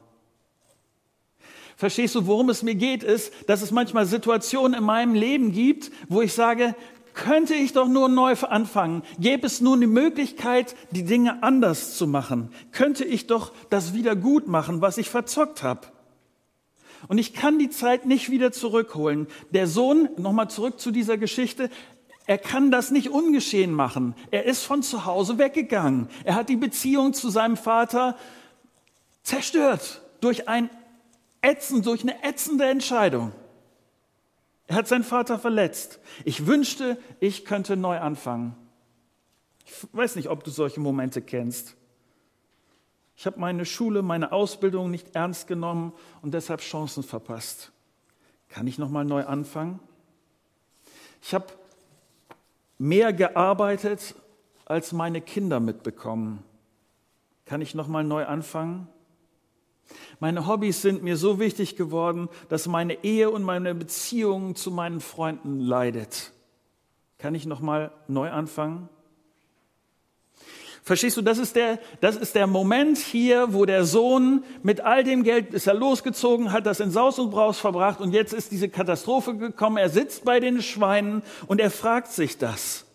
Verstehst 1.81 2.13
du, 2.13 2.27
worum 2.27 2.47
es 2.51 2.61
mir 2.61 2.75
geht, 2.75 3.01
ist, 3.01 3.33
dass 3.47 3.63
es 3.63 3.71
manchmal 3.71 4.05
Situationen 4.05 4.77
in 4.77 4.83
meinem 4.83 5.15
Leben 5.15 5.51
gibt, 5.51 5.89
wo 6.09 6.21
ich 6.21 6.31
sage, 6.31 6.75
könnte 7.15 7.55
ich 7.55 7.73
doch 7.73 7.87
nur 7.87 8.07
neu 8.07 8.35
anfangen. 8.35 9.01
Gäbe 9.17 9.47
es 9.47 9.61
nun 9.61 9.81
die 9.81 9.87
Möglichkeit, 9.87 10.75
die 10.91 11.05
Dinge 11.05 11.41
anders 11.41 11.97
zu 11.97 12.05
machen. 12.05 12.51
Könnte 12.71 13.03
ich 13.03 13.25
doch 13.25 13.51
das 13.71 13.95
wieder 13.95 14.15
gut 14.15 14.47
machen, 14.47 14.81
was 14.81 14.99
ich 14.99 15.09
verzockt 15.09 15.63
habe. 15.63 15.87
Und 17.07 17.17
ich 17.17 17.33
kann 17.33 17.57
die 17.57 17.71
Zeit 17.71 18.05
nicht 18.05 18.29
wieder 18.29 18.51
zurückholen. 18.51 19.25
Der 19.49 19.65
Sohn, 19.65 20.07
nochmal 20.17 20.51
zurück 20.51 20.79
zu 20.79 20.91
dieser 20.91 21.17
Geschichte, 21.17 21.71
er 22.27 22.37
kann 22.37 22.69
das 22.69 22.91
nicht 22.91 23.09
ungeschehen 23.09 23.73
machen. 23.73 24.13
Er 24.29 24.45
ist 24.45 24.63
von 24.63 24.83
zu 24.83 25.05
Hause 25.05 25.39
weggegangen. 25.39 26.09
Er 26.25 26.35
hat 26.35 26.47
die 26.47 26.57
Beziehung 26.57 27.13
zu 27.13 27.31
seinem 27.31 27.57
Vater 27.57 28.17
zerstört 29.23 30.03
durch 30.19 30.47
ein 30.47 30.69
ätzend, 31.41 31.85
durch 31.85 32.01
eine 32.01 32.23
ätzende 32.23 32.65
Entscheidung. 32.65 33.31
Er 34.67 34.75
hat 34.75 34.87
seinen 34.87 35.03
Vater 35.03 35.37
verletzt. 35.37 35.99
Ich 36.23 36.47
wünschte, 36.47 36.97
ich 37.19 37.45
könnte 37.45 37.75
neu 37.75 37.99
anfangen. 37.99 38.55
Ich 39.65 39.73
weiß 39.91 40.15
nicht, 40.15 40.29
ob 40.29 40.43
du 40.43 40.51
solche 40.51 40.79
Momente 40.79 41.21
kennst. 41.21 41.75
Ich 43.15 43.25
habe 43.25 43.39
meine 43.39 43.65
Schule, 43.65 44.01
meine 44.01 44.31
Ausbildung 44.31 44.89
nicht 44.89 45.15
ernst 45.15 45.47
genommen 45.47 45.93
und 46.21 46.33
deshalb 46.33 46.61
Chancen 46.61 47.03
verpasst. 47.03 47.71
Kann 48.49 48.65
ich 48.67 48.77
noch 48.77 48.89
mal 48.89 49.05
neu 49.05 49.25
anfangen? 49.25 49.79
Ich 51.21 51.33
habe 51.33 51.47
mehr 52.77 53.13
gearbeitet, 53.13 54.15
als 54.65 54.91
meine 54.91 55.21
Kinder 55.21 55.59
mitbekommen. 55.59 56.43
Kann 57.45 57.61
ich 57.61 57.75
noch 57.75 57.87
mal 57.87 58.03
neu 58.03 58.25
anfangen? 58.25 58.87
Meine 60.19 60.47
Hobbys 60.47 60.81
sind 60.81 61.03
mir 61.03 61.17
so 61.17 61.39
wichtig 61.39 61.75
geworden, 61.75 62.29
dass 62.49 62.67
meine 62.67 63.03
Ehe 63.03 63.29
und 63.29 63.43
meine 63.43 63.73
Beziehung 63.75 64.55
zu 64.55 64.71
meinen 64.71 65.01
Freunden 65.01 65.59
leidet. 65.59 66.31
Kann 67.17 67.35
ich 67.35 67.45
noch 67.45 67.59
mal 67.59 67.91
neu 68.07 68.29
anfangen? 68.29 68.89
Verstehst 70.83 71.15
du, 71.15 71.21
das 71.21 71.37
ist 71.37 71.55
der, 71.55 71.79
das 71.99 72.15
ist 72.15 72.33
der 72.33 72.47
Moment 72.47 72.97
hier, 72.97 73.53
wo 73.53 73.65
der 73.65 73.85
Sohn 73.85 74.43
mit 74.63 74.81
all 74.81 75.03
dem 75.03 75.23
Geld, 75.23 75.53
das 75.53 75.67
er 75.67 75.75
losgezogen 75.75 76.51
hat, 76.51 76.65
das 76.65 76.79
in 76.79 76.89
Saus 76.89 77.19
und 77.19 77.29
Braus 77.29 77.59
verbracht 77.59 78.01
und 78.01 78.13
jetzt 78.13 78.33
ist 78.33 78.51
diese 78.51 78.67
Katastrophe 78.67 79.35
gekommen. 79.35 79.77
Er 79.77 79.89
sitzt 79.89 80.25
bei 80.25 80.39
den 80.39 80.61
Schweinen 80.63 81.21
und 81.45 81.61
er 81.61 81.69
fragt 81.69 82.11
sich 82.11 82.39
das. 82.39 82.85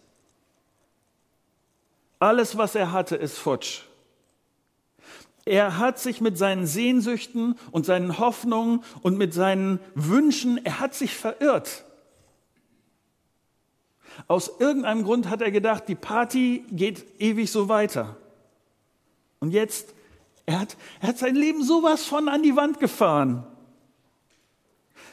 Alles, 2.18 2.58
was 2.58 2.74
er 2.74 2.90
hatte, 2.90 3.14
ist 3.14 3.38
futsch. 3.38 3.85
Er 5.46 5.78
hat 5.78 6.00
sich 6.00 6.20
mit 6.20 6.36
seinen 6.36 6.66
Sehnsüchten 6.66 7.56
und 7.70 7.86
seinen 7.86 8.18
Hoffnungen 8.18 8.82
und 9.02 9.16
mit 9.16 9.32
seinen 9.32 9.78
Wünschen, 9.94 10.62
er 10.64 10.80
hat 10.80 10.92
sich 10.92 11.14
verirrt. 11.14 11.84
Aus 14.26 14.50
irgendeinem 14.58 15.04
Grund 15.04 15.30
hat 15.30 15.40
er 15.42 15.52
gedacht, 15.52 15.84
die 15.86 15.94
Party 15.94 16.64
geht 16.70 17.20
ewig 17.20 17.50
so 17.50 17.68
weiter. 17.68 18.16
Und 19.38 19.52
jetzt, 19.52 19.94
er 20.46 20.60
hat, 20.60 20.76
er 21.00 21.08
hat 21.08 21.18
sein 21.18 21.36
Leben 21.36 21.62
sowas 21.62 22.04
von 22.04 22.28
an 22.28 22.42
die 22.42 22.56
Wand 22.56 22.80
gefahren. 22.80 23.46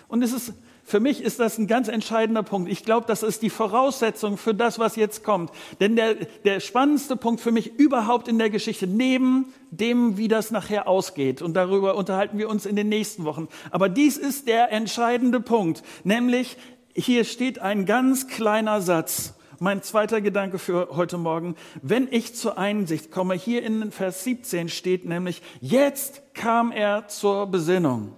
Und 0.07 0.23
es 0.23 0.33
ist 0.33 0.53
für 0.85 0.99
mich 0.99 1.21
ist 1.21 1.39
das 1.39 1.57
ein 1.57 1.67
ganz 1.67 1.87
entscheidender 1.87 2.43
Punkt. 2.43 2.69
Ich 2.69 2.83
glaube, 2.83 3.07
das 3.07 3.23
ist 3.23 3.41
die 3.41 3.49
Voraussetzung 3.49 4.37
für 4.37 4.53
das, 4.53 4.79
was 4.79 4.95
jetzt 4.95 5.23
kommt. 5.23 5.51
Denn 5.79 5.95
der, 5.95 6.15
der 6.43 6.59
spannendste 6.59 7.15
Punkt 7.15 7.39
für 7.39 7.51
mich 7.51 7.79
überhaupt 7.79 8.27
in 8.27 8.37
der 8.37 8.49
Geschichte, 8.49 8.85
neben 8.85 9.53
dem, 9.71 10.17
wie 10.17 10.27
das 10.27 10.51
nachher 10.51 10.87
ausgeht, 10.87 11.41
und 11.41 11.53
darüber 11.53 11.95
unterhalten 11.95 12.37
wir 12.37 12.49
uns 12.49 12.65
in 12.65 12.75
den 12.75 12.89
nächsten 12.89 13.23
Wochen. 13.23 13.47
Aber 13.71 13.87
dies 13.87 14.17
ist 14.17 14.47
der 14.47 14.71
entscheidende 14.71 15.39
Punkt, 15.39 15.83
nämlich 16.03 16.57
hier 16.93 17.23
steht 17.23 17.59
ein 17.59 17.85
ganz 17.85 18.27
kleiner 18.27 18.81
Satz. 18.81 19.35
Mein 19.59 19.81
zweiter 19.81 20.19
Gedanke 20.19 20.59
für 20.59 20.89
heute 20.91 21.17
Morgen, 21.17 21.55
wenn 21.81 22.07
ich 22.11 22.35
zur 22.35 22.57
Einsicht 22.57 23.11
komme, 23.11 23.35
hier 23.35 23.63
in 23.63 23.91
Vers 23.91 24.25
17 24.25 24.67
steht 24.67 25.05
nämlich, 25.05 25.41
jetzt 25.61 26.21
kam 26.33 26.71
er 26.71 27.07
zur 27.07 27.47
Besinnung. 27.47 28.13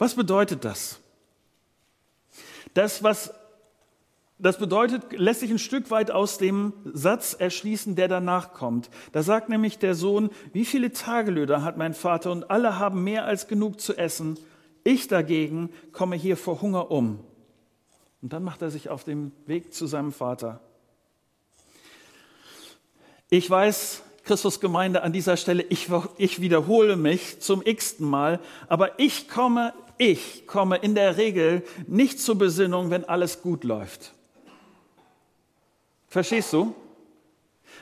Was 0.00 0.14
bedeutet 0.14 0.64
das? 0.64 0.98
Das, 2.72 3.02
was 3.02 3.34
das 4.38 4.56
bedeutet, 4.56 5.12
lässt 5.12 5.40
sich 5.40 5.50
ein 5.50 5.58
Stück 5.58 5.90
weit 5.90 6.10
aus 6.10 6.38
dem 6.38 6.72
Satz 6.86 7.36
erschließen, 7.38 7.96
der 7.96 8.08
danach 8.08 8.54
kommt. 8.54 8.88
Da 9.12 9.22
sagt 9.22 9.50
nämlich 9.50 9.78
der 9.78 9.94
Sohn, 9.94 10.30
wie 10.54 10.64
viele 10.64 10.92
Tagelöder 10.92 11.62
hat 11.62 11.76
mein 11.76 11.92
Vater 11.92 12.32
und 12.32 12.50
alle 12.50 12.78
haben 12.78 13.04
mehr 13.04 13.26
als 13.26 13.46
genug 13.46 13.78
zu 13.78 13.94
essen. 13.94 14.38
Ich 14.84 15.06
dagegen 15.06 15.68
komme 15.92 16.16
hier 16.16 16.38
vor 16.38 16.62
Hunger 16.62 16.90
um. 16.90 17.20
Und 18.22 18.32
dann 18.32 18.42
macht 18.42 18.62
er 18.62 18.70
sich 18.70 18.88
auf 18.88 19.04
den 19.04 19.32
Weg 19.44 19.74
zu 19.74 19.86
seinem 19.86 20.12
Vater. 20.12 20.60
Ich 23.28 23.50
weiß, 23.50 24.02
Christusgemeinde 24.24 25.02
an 25.02 25.12
dieser 25.12 25.36
Stelle, 25.36 25.62
ich, 25.64 25.88
ich 26.16 26.40
wiederhole 26.40 26.96
mich 26.96 27.40
zum 27.40 27.60
x-ten 27.62 28.06
Mal, 28.06 28.40
aber 28.66 28.98
ich 28.98 29.28
komme 29.28 29.74
ich 30.00 30.46
komme 30.46 30.78
in 30.78 30.94
der 30.94 31.18
Regel 31.18 31.62
nicht 31.86 32.18
zur 32.20 32.38
Besinnung, 32.38 32.90
wenn 32.90 33.04
alles 33.04 33.42
gut 33.42 33.64
läuft. 33.64 34.14
Verstehst 36.08 36.54
du? 36.54 36.74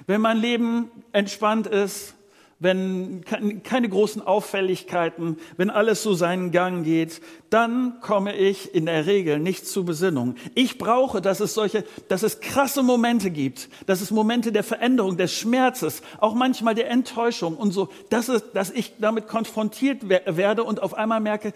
Wenn 0.07 0.21
mein 0.21 0.39
Leben 0.39 0.91
entspannt 1.13 1.69
ist, 1.69 2.15
wenn 2.61 3.25
keine 3.63 3.89
großen 3.89 4.21
Auffälligkeiten, 4.21 5.37
wenn 5.57 5.71
alles 5.71 6.03
so 6.03 6.15
seinen 6.15 6.51
Gang 6.51 6.85
geht, 6.85 7.21
dann 7.51 8.01
komme 8.01 8.35
ich 8.35 8.75
in 8.75 8.87
der 8.87 9.07
Regel 9.07 9.39
nicht 9.39 9.69
zur 9.69 9.85
Besinnung. 9.85 10.35
Ich 10.57 10.77
brauche, 10.77 11.21
dass 11.21 11.39
es 11.39 11.55
solche, 11.55 11.85
dass 12.09 12.25
es 12.25 12.41
krasse 12.41 12.83
Momente 12.83 13.31
gibt, 13.31 13.69
dass 13.87 14.01
es 14.01 14.11
Momente 14.11 14.51
der 14.51 14.65
Veränderung, 14.65 15.17
des 15.17 15.33
Schmerzes, 15.33 16.03
auch 16.19 16.35
manchmal 16.35 16.75
der 16.75 16.91
Enttäuschung 16.91 17.57
und 17.57 17.71
so, 17.71 17.91
dass, 18.11 18.29
es, 18.29 18.43
dass 18.53 18.71
ich 18.71 18.95
damit 18.99 19.29
konfrontiert 19.29 20.09
werde 20.09 20.65
und 20.65 20.83
auf 20.83 20.95
einmal 20.95 21.21
merke, 21.21 21.53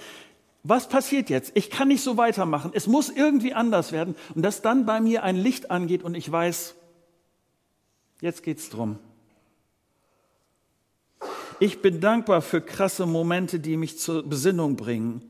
was 0.64 0.88
passiert 0.88 1.28
jetzt? 1.28 1.52
Ich 1.54 1.70
kann 1.70 1.88
nicht 1.88 2.02
so 2.02 2.16
weitermachen. 2.16 2.70
Es 2.74 2.86
muss 2.86 3.10
irgendwie 3.10 3.52
anders 3.52 3.90
werden. 3.90 4.14
Und 4.34 4.42
dass 4.42 4.62
dann 4.62 4.86
bei 4.86 5.00
mir 5.00 5.24
ein 5.24 5.36
Licht 5.36 5.70
angeht 5.70 6.04
und 6.04 6.14
ich 6.14 6.30
weiß, 6.30 6.76
jetzt 8.20 8.42
geht's 8.42 8.70
drum. 8.70 8.98
Ich 11.58 11.82
bin 11.82 12.00
dankbar 12.00 12.42
für 12.42 12.60
krasse 12.60 13.06
Momente, 13.06 13.60
die 13.60 13.76
mich 13.76 13.98
zur 13.98 14.22
Besinnung 14.22 14.76
bringen. 14.76 15.22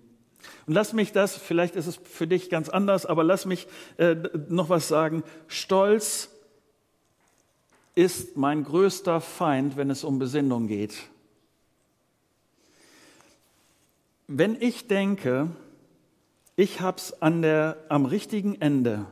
Und 0.67 0.75
lass 0.75 0.93
mich 0.93 1.13
das, 1.13 1.37
vielleicht 1.37 1.77
ist 1.77 1.87
es 1.87 1.97
für 1.97 2.27
dich 2.27 2.51
ganz 2.51 2.69
anders, 2.69 3.07
aber 3.07 3.25
lass 3.25 3.47
mich 3.47 3.67
äh, 3.97 4.17
noch 4.49 4.69
was 4.69 4.89
sagen. 4.89 5.25
Stolz 5.47 6.31
ist 7.95 8.37
mein 8.37 8.65
größter 8.65 9.21
Feind, 9.21 9.77
wenn 9.77 9.91
es 9.91 10.05
um 10.05 10.19
Besinnung 10.19 10.69
geht. 10.69 10.95
Wenn 14.35 14.57
ich 14.61 14.89
denke, 14.89 15.49
ich 16.57 16.81
hab's 16.81 17.13
an 17.21 17.43
der, 17.43 17.77
am 17.89 18.07
richtigen 18.07 18.61
Ende, 18.61 19.05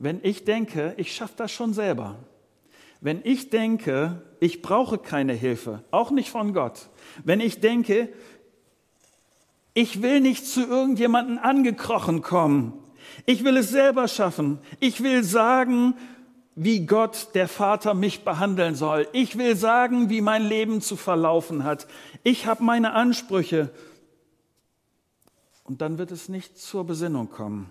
wenn 0.00 0.20
ich 0.22 0.44
denke, 0.44 0.94
ich 0.96 1.14
schaffe 1.14 1.34
das 1.36 1.52
schon 1.52 1.72
selber, 1.72 2.16
wenn 3.00 3.20
ich 3.22 3.50
denke, 3.50 4.22
ich 4.40 4.60
brauche 4.60 4.98
keine 4.98 5.34
Hilfe, 5.34 5.84
auch 5.92 6.10
nicht 6.10 6.30
von 6.30 6.52
Gott, 6.52 6.88
wenn 7.24 7.40
ich 7.40 7.60
denke, 7.60 8.08
ich 9.72 10.02
will 10.02 10.20
nicht 10.20 10.46
zu 10.46 10.66
irgendjemanden 10.66 11.38
angekrochen 11.38 12.20
kommen, 12.20 12.72
ich 13.24 13.44
will 13.44 13.56
es 13.56 13.70
selber 13.70 14.08
schaffen, 14.08 14.58
ich 14.80 15.00
will 15.02 15.22
sagen, 15.22 15.94
wie 16.60 16.86
Gott, 16.86 17.28
der 17.34 17.46
Vater, 17.46 17.94
mich 17.94 18.24
behandeln 18.24 18.74
soll. 18.74 19.06
Ich 19.12 19.38
will 19.38 19.54
sagen, 19.54 20.10
wie 20.10 20.20
mein 20.20 20.44
Leben 20.44 20.80
zu 20.80 20.96
verlaufen 20.96 21.62
hat. 21.62 21.86
Ich 22.24 22.46
habe 22.46 22.64
meine 22.64 22.94
Ansprüche 22.94 23.70
Und 25.68 25.82
dann 25.82 25.98
wird 25.98 26.10
es 26.12 26.30
nicht 26.30 26.56
zur 26.56 26.86
Besinnung 26.86 27.28
kommen. 27.28 27.68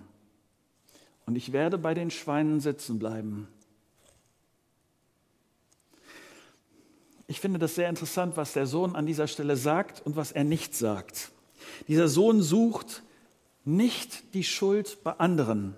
Und 1.26 1.34
ich 1.34 1.52
werde 1.52 1.78
bei 1.78 1.94
den 1.94 2.12
Schweinen 2.12 2.60
sitzen 2.60 3.00
bleiben. 3.00 3.48
Ich 7.26 7.40
finde 7.40 7.58
das 7.58 7.74
sehr 7.74 7.88
interessant, 7.88 8.36
was 8.36 8.52
der 8.52 8.68
Sohn 8.68 8.94
an 8.94 9.04
dieser 9.04 9.26
Stelle 9.26 9.56
sagt 9.56 10.00
und 10.06 10.14
was 10.14 10.30
er 10.30 10.44
nicht 10.44 10.76
sagt. 10.76 11.32
Dieser 11.88 12.06
Sohn 12.06 12.40
sucht 12.40 13.02
nicht 13.64 14.32
die 14.32 14.44
Schuld 14.44 15.02
bei 15.02 15.14
anderen. 15.18 15.74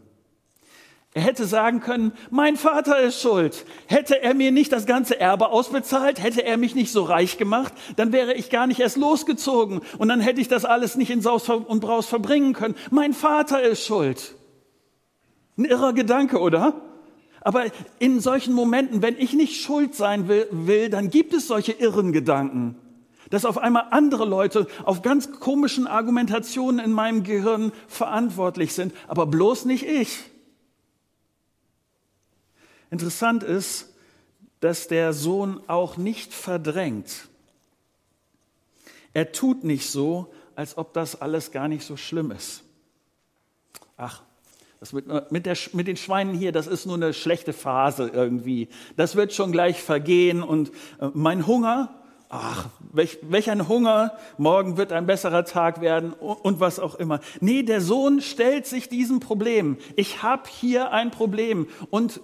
Er 1.12 1.22
hätte 1.22 1.44
sagen 1.44 1.80
können, 1.80 2.12
mein 2.30 2.56
Vater 2.56 3.00
ist 3.00 3.20
schuld. 3.20 3.64
Hätte 3.86 4.22
er 4.22 4.32
mir 4.32 4.52
nicht 4.52 4.70
das 4.70 4.86
ganze 4.86 5.18
Erbe 5.18 5.48
ausbezahlt, 5.48 6.22
hätte 6.22 6.44
er 6.44 6.56
mich 6.56 6.76
nicht 6.76 6.92
so 6.92 7.02
reich 7.02 7.36
gemacht, 7.36 7.72
dann 7.96 8.12
wäre 8.12 8.34
ich 8.34 8.48
gar 8.48 8.68
nicht 8.68 8.78
erst 8.78 8.96
losgezogen 8.96 9.80
und 9.98 10.08
dann 10.08 10.20
hätte 10.20 10.40
ich 10.40 10.46
das 10.46 10.64
alles 10.64 10.94
nicht 10.94 11.10
in 11.10 11.20
Saus 11.20 11.48
und 11.48 11.80
Braus 11.80 12.06
verbringen 12.06 12.52
können. 12.52 12.76
Mein 12.90 13.12
Vater 13.12 13.60
ist 13.60 13.84
schuld. 13.84 14.36
Ein 15.58 15.64
irrer 15.64 15.94
Gedanke, 15.94 16.38
oder? 16.38 16.80
Aber 17.40 17.64
in 17.98 18.20
solchen 18.20 18.54
Momenten, 18.54 19.02
wenn 19.02 19.18
ich 19.18 19.32
nicht 19.32 19.60
schuld 19.60 19.96
sein 19.96 20.28
will, 20.28 20.46
will 20.52 20.90
dann 20.90 21.10
gibt 21.10 21.34
es 21.34 21.48
solche 21.48 21.72
irren 21.72 22.12
Gedanken 22.12 22.76
dass 23.30 23.44
auf 23.44 23.58
einmal 23.58 23.86
andere 23.92 24.24
Leute 24.24 24.66
auf 24.84 25.02
ganz 25.02 25.30
komischen 25.38 25.86
Argumentationen 25.86 26.84
in 26.84 26.90
meinem 26.90 27.22
Gehirn 27.22 27.70
verantwortlich 27.86 28.74
sind, 28.74 28.92
aber 29.06 29.26
bloß 29.26 29.66
nicht 29.66 29.86
ich. 29.86 30.24
Interessant 32.90 33.42
ist, 33.42 33.94
dass 34.60 34.88
der 34.88 35.12
Sohn 35.12 35.60
auch 35.68 35.96
nicht 35.96 36.34
verdrängt. 36.34 37.28
Er 39.14 39.32
tut 39.32 39.64
nicht 39.64 39.90
so, 39.90 40.32
als 40.54 40.76
ob 40.76 40.92
das 40.92 41.20
alles 41.20 41.50
gar 41.50 41.68
nicht 41.68 41.84
so 41.84 41.96
schlimm 41.96 42.30
ist. 42.30 42.62
Ach, 43.96 44.22
das 44.78 44.92
mit, 44.92 45.06
mit, 45.30 45.46
der, 45.46 45.56
mit, 45.72 45.88
den 45.88 45.96
Schweinen 45.96 46.34
hier, 46.34 46.52
das 46.52 46.66
ist 46.66 46.86
nur 46.86 46.96
eine 46.96 47.12
schlechte 47.12 47.52
Phase 47.52 48.10
irgendwie. 48.12 48.68
Das 48.96 49.14
wird 49.14 49.32
schon 49.34 49.52
gleich 49.52 49.82
vergehen 49.82 50.42
und 50.42 50.70
äh, 51.00 51.08
mein 51.12 51.46
Hunger, 51.46 52.00
ach, 52.30 52.68
welch, 52.92 53.18
welch 53.22 53.50
ein 53.50 53.68
Hunger, 53.68 54.16
morgen 54.38 54.78
wird 54.78 54.92
ein 54.92 55.06
besserer 55.06 55.44
Tag 55.44 55.82
werden 55.82 56.12
und, 56.14 56.60
was 56.60 56.78
auch 56.78 56.94
immer. 56.94 57.20
Nee, 57.40 57.62
der 57.62 57.80
Sohn 57.82 58.22
stellt 58.22 58.66
sich 58.66 58.88
diesem 58.88 59.20
Problem. 59.20 59.76
Ich 59.96 60.22
habe 60.22 60.48
hier 60.48 60.92
ein 60.92 61.10
Problem 61.10 61.68
und 61.90 62.20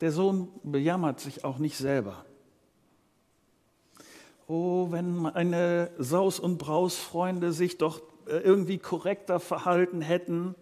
der 0.00 0.12
Sohn 0.12 0.48
bejammert 0.62 1.20
sich 1.20 1.44
auch 1.44 1.58
nicht 1.58 1.76
selber. 1.76 2.24
Oh, 4.46 4.88
wenn 4.90 5.16
meine 5.16 5.90
Saus- 5.98 6.38
und 6.38 6.58
Braus-Freunde 6.58 7.52
sich 7.52 7.78
doch 7.78 8.02
äh, 8.26 8.38
irgendwie 8.38 8.78
korrekter 8.78 9.40
verhalten 9.40 10.02
hätten. 10.02 10.54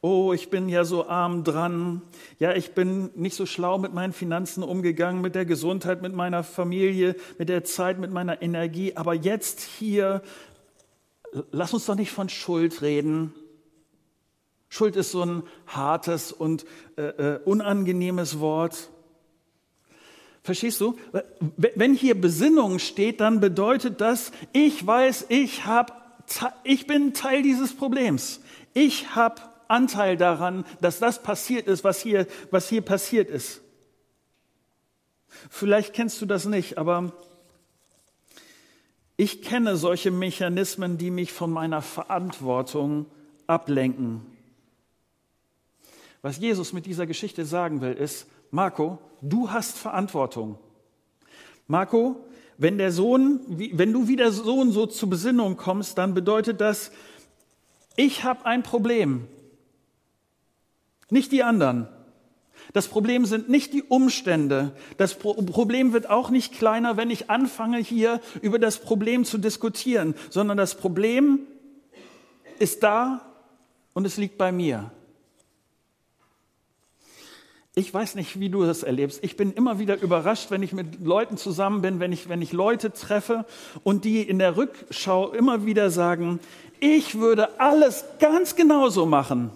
Oh, 0.00 0.32
ich 0.32 0.50
bin 0.50 0.68
ja 0.68 0.84
so 0.84 1.08
arm 1.08 1.44
dran. 1.44 2.02
Ja, 2.38 2.54
ich 2.54 2.72
bin 2.72 3.10
nicht 3.14 3.36
so 3.36 3.46
schlau 3.46 3.78
mit 3.78 3.92
meinen 3.92 4.12
Finanzen 4.12 4.62
umgegangen, 4.62 5.20
mit 5.20 5.34
der 5.34 5.44
Gesundheit, 5.44 6.02
mit 6.02 6.12
meiner 6.12 6.44
Familie, 6.44 7.16
mit 7.38 7.48
der 7.48 7.64
Zeit, 7.64 7.98
mit 7.98 8.10
meiner 8.12 8.40
Energie. 8.42 8.96
Aber 8.96 9.14
jetzt 9.14 9.60
hier, 9.60 10.22
lass 11.50 11.74
uns 11.74 11.86
doch 11.86 11.96
nicht 11.96 12.12
von 12.12 12.28
Schuld 12.28 12.82
reden. 12.82 13.34
Schuld 14.68 14.96
ist 14.96 15.12
so 15.12 15.22
ein 15.22 15.42
hartes 15.66 16.32
und 16.32 16.64
äh, 16.96 17.02
äh, 17.02 17.40
unangenehmes 17.44 18.38
Wort. 18.38 18.90
Verstehst 20.42 20.80
du? 20.80 20.96
Wenn 21.56 21.94
hier 21.94 22.18
Besinnung 22.18 22.78
steht, 22.78 23.20
dann 23.20 23.40
bedeutet 23.40 24.00
das, 24.00 24.32
ich 24.52 24.86
weiß, 24.86 25.26
ich, 25.28 25.66
hab, 25.66 26.24
ich 26.64 26.86
bin 26.86 27.12
Teil 27.12 27.42
dieses 27.42 27.74
Problems. 27.74 28.40
Ich 28.72 29.14
habe 29.14 29.42
Anteil 29.68 30.16
daran, 30.16 30.64
dass 30.80 30.98
das 30.98 31.22
passiert 31.22 31.66
ist, 31.66 31.84
was 31.84 32.00
hier, 32.00 32.26
was 32.50 32.68
hier 32.68 32.82
passiert 32.82 33.28
ist. 33.28 33.60
Vielleicht 35.50 35.92
kennst 35.92 36.20
du 36.22 36.26
das 36.26 36.46
nicht, 36.46 36.78
aber 36.78 37.12
ich 39.16 39.42
kenne 39.42 39.76
solche 39.76 40.10
Mechanismen, 40.10 40.96
die 40.96 41.10
mich 41.10 41.32
von 41.32 41.50
meiner 41.50 41.82
Verantwortung 41.82 43.06
ablenken. 43.46 44.37
Was 46.22 46.38
Jesus 46.38 46.72
mit 46.72 46.86
dieser 46.86 47.06
Geschichte 47.06 47.44
sagen 47.44 47.80
will, 47.80 47.92
ist, 47.92 48.26
Marco, 48.50 48.98
du 49.20 49.50
hast 49.50 49.76
Verantwortung. 49.78 50.58
Marco, 51.66 52.24
wenn 52.56 52.78
der 52.78 52.90
Sohn, 52.90 53.40
wenn 53.48 53.92
du 53.92 54.08
wie 54.08 54.16
der 54.16 54.32
Sohn 54.32 54.72
so 54.72 54.86
zur 54.86 55.10
Besinnung 55.10 55.56
kommst, 55.56 55.98
dann 55.98 56.14
bedeutet 56.14 56.60
das, 56.60 56.90
ich 57.94 58.24
habe 58.24 58.46
ein 58.46 58.62
Problem, 58.62 59.26
nicht 61.10 61.32
die 61.32 61.42
anderen. 61.42 61.88
Das 62.72 62.88
Problem 62.88 63.24
sind 63.24 63.48
nicht 63.48 63.72
die 63.72 63.82
Umstände. 63.82 64.72
Das 64.96 65.14
Problem 65.14 65.92
wird 65.92 66.10
auch 66.10 66.30
nicht 66.30 66.52
kleiner, 66.52 66.96
wenn 66.96 67.10
ich 67.10 67.30
anfange, 67.30 67.78
hier 67.78 68.20
über 68.42 68.58
das 68.58 68.78
Problem 68.78 69.24
zu 69.24 69.38
diskutieren, 69.38 70.14
sondern 70.28 70.56
das 70.56 70.74
Problem 70.74 71.40
ist 72.58 72.82
da 72.82 73.22
und 73.94 74.04
es 74.04 74.16
liegt 74.16 74.36
bei 74.36 74.52
mir. 74.52 74.90
Ich 77.78 77.94
weiß 77.94 78.16
nicht, 78.16 78.40
wie 78.40 78.48
du 78.48 78.64
das 78.64 78.82
erlebst. 78.82 79.22
Ich 79.22 79.36
bin 79.36 79.52
immer 79.52 79.78
wieder 79.78 80.02
überrascht, 80.02 80.50
wenn 80.50 80.64
ich 80.64 80.72
mit 80.72 81.00
Leuten 81.00 81.36
zusammen 81.36 81.80
bin, 81.80 82.00
wenn 82.00 82.10
ich, 82.10 82.28
wenn 82.28 82.42
ich 82.42 82.52
Leute 82.52 82.92
treffe 82.92 83.46
und 83.84 84.04
die 84.04 84.20
in 84.20 84.40
der 84.40 84.56
Rückschau 84.56 85.30
immer 85.30 85.64
wieder 85.64 85.88
sagen, 85.90 86.40
ich 86.80 87.20
würde 87.20 87.60
alles 87.60 88.04
ganz 88.18 88.56
genauso 88.56 89.06
machen. 89.06 89.52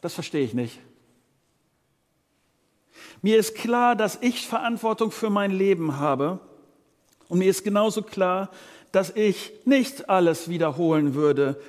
Das 0.00 0.14
verstehe 0.14 0.46
ich 0.46 0.54
nicht. 0.54 0.80
Mir 3.20 3.36
ist 3.36 3.54
klar, 3.54 3.96
dass 3.96 4.16
ich 4.22 4.46
Verantwortung 4.46 5.10
für 5.10 5.28
mein 5.28 5.50
Leben 5.50 5.98
habe. 5.98 6.40
Und 7.28 7.40
mir 7.40 7.50
ist 7.50 7.64
genauso 7.64 8.00
klar, 8.00 8.50
dass 8.92 9.10
ich 9.14 9.52
nicht 9.66 10.08
alles 10.08 10.48
wiederholen 10.48 11.12
würde. 11.12 11.60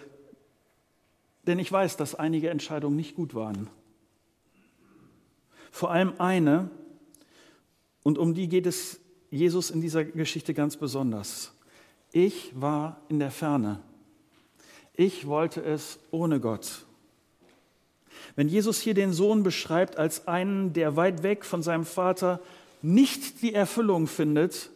Denn 1.45 1.59
ich 1.59 1.69
weiß, 1.69 1.97
dass 1.97 2.15
einige 2.15 2.51
Entscheidungen 2.51 2.95
nicht 2.95 3.17
gut 3.17 3.35
waren. 3.35 3.69
Vor 5.77 5.91
allem 5.91 6.13
eine, 6.17 6.71
und 8.01 8.17
um 8.17 8.33
die 8.33 8.49
geht 8.49 8.65
es 8.65 8.99
Jesus 9.29 9.69
in 9.69 9.79
dieser 9.79 10.03
Geschichte 10.05 10.55
ganz 10.55 10.75
besonders. 10.75 11.53
Ich 12.11 12.59
war 12.59 12.99
in 13.09 13.19
der 13.19 13.29
Ferne. 13.29 13.79
Ich 14.95 15.27
wollte 15.27 15.61
es 15.61 15.99
ohne 16.09 16.39
Gott. 16.39 16.83
Wenn 18.35 18.47
Jesus 18.47 18.79
hier 18.79 18.95
den 18.95 19.13
Sohn 19.13 19.43
beschreibt 19.43 19.97
als 19.97 20.27
einen, 20.27 20.73
der 20.73 20.95
weit 20.95 21.21
weg 21.21 21.45
von 21.45 21.61
seinem 21.61 21.85
Vater 21.85 22.41
nicht 22.81 23.43
die 23.43 23.53
Erfüllung 23.53 24.07
findet, 24.07 24.71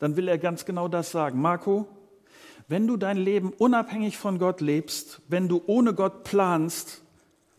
dann 0.00 0.16
will 0.16 0.26
er 0.26 0.36
ganz 0.36 0.64
genau 0.64 0.88
das 0.88 1.12
sagen. 1.12 1.40
Marco, 1.40 1.86
wenn 2.66 2.88
du 2.88 2.96
dein 2.96 3.18
Leben 3.18 3.52
unabhängig 3.52 4.18
von 4.18 4.40
Gott 4.40 4.60
lebst, 4.60 5.20
wenn 5.28 5.46
du 5.46 5.62
ohne 5.68 5.94
Gott 5.94 6.24
planst, 6.24 7.02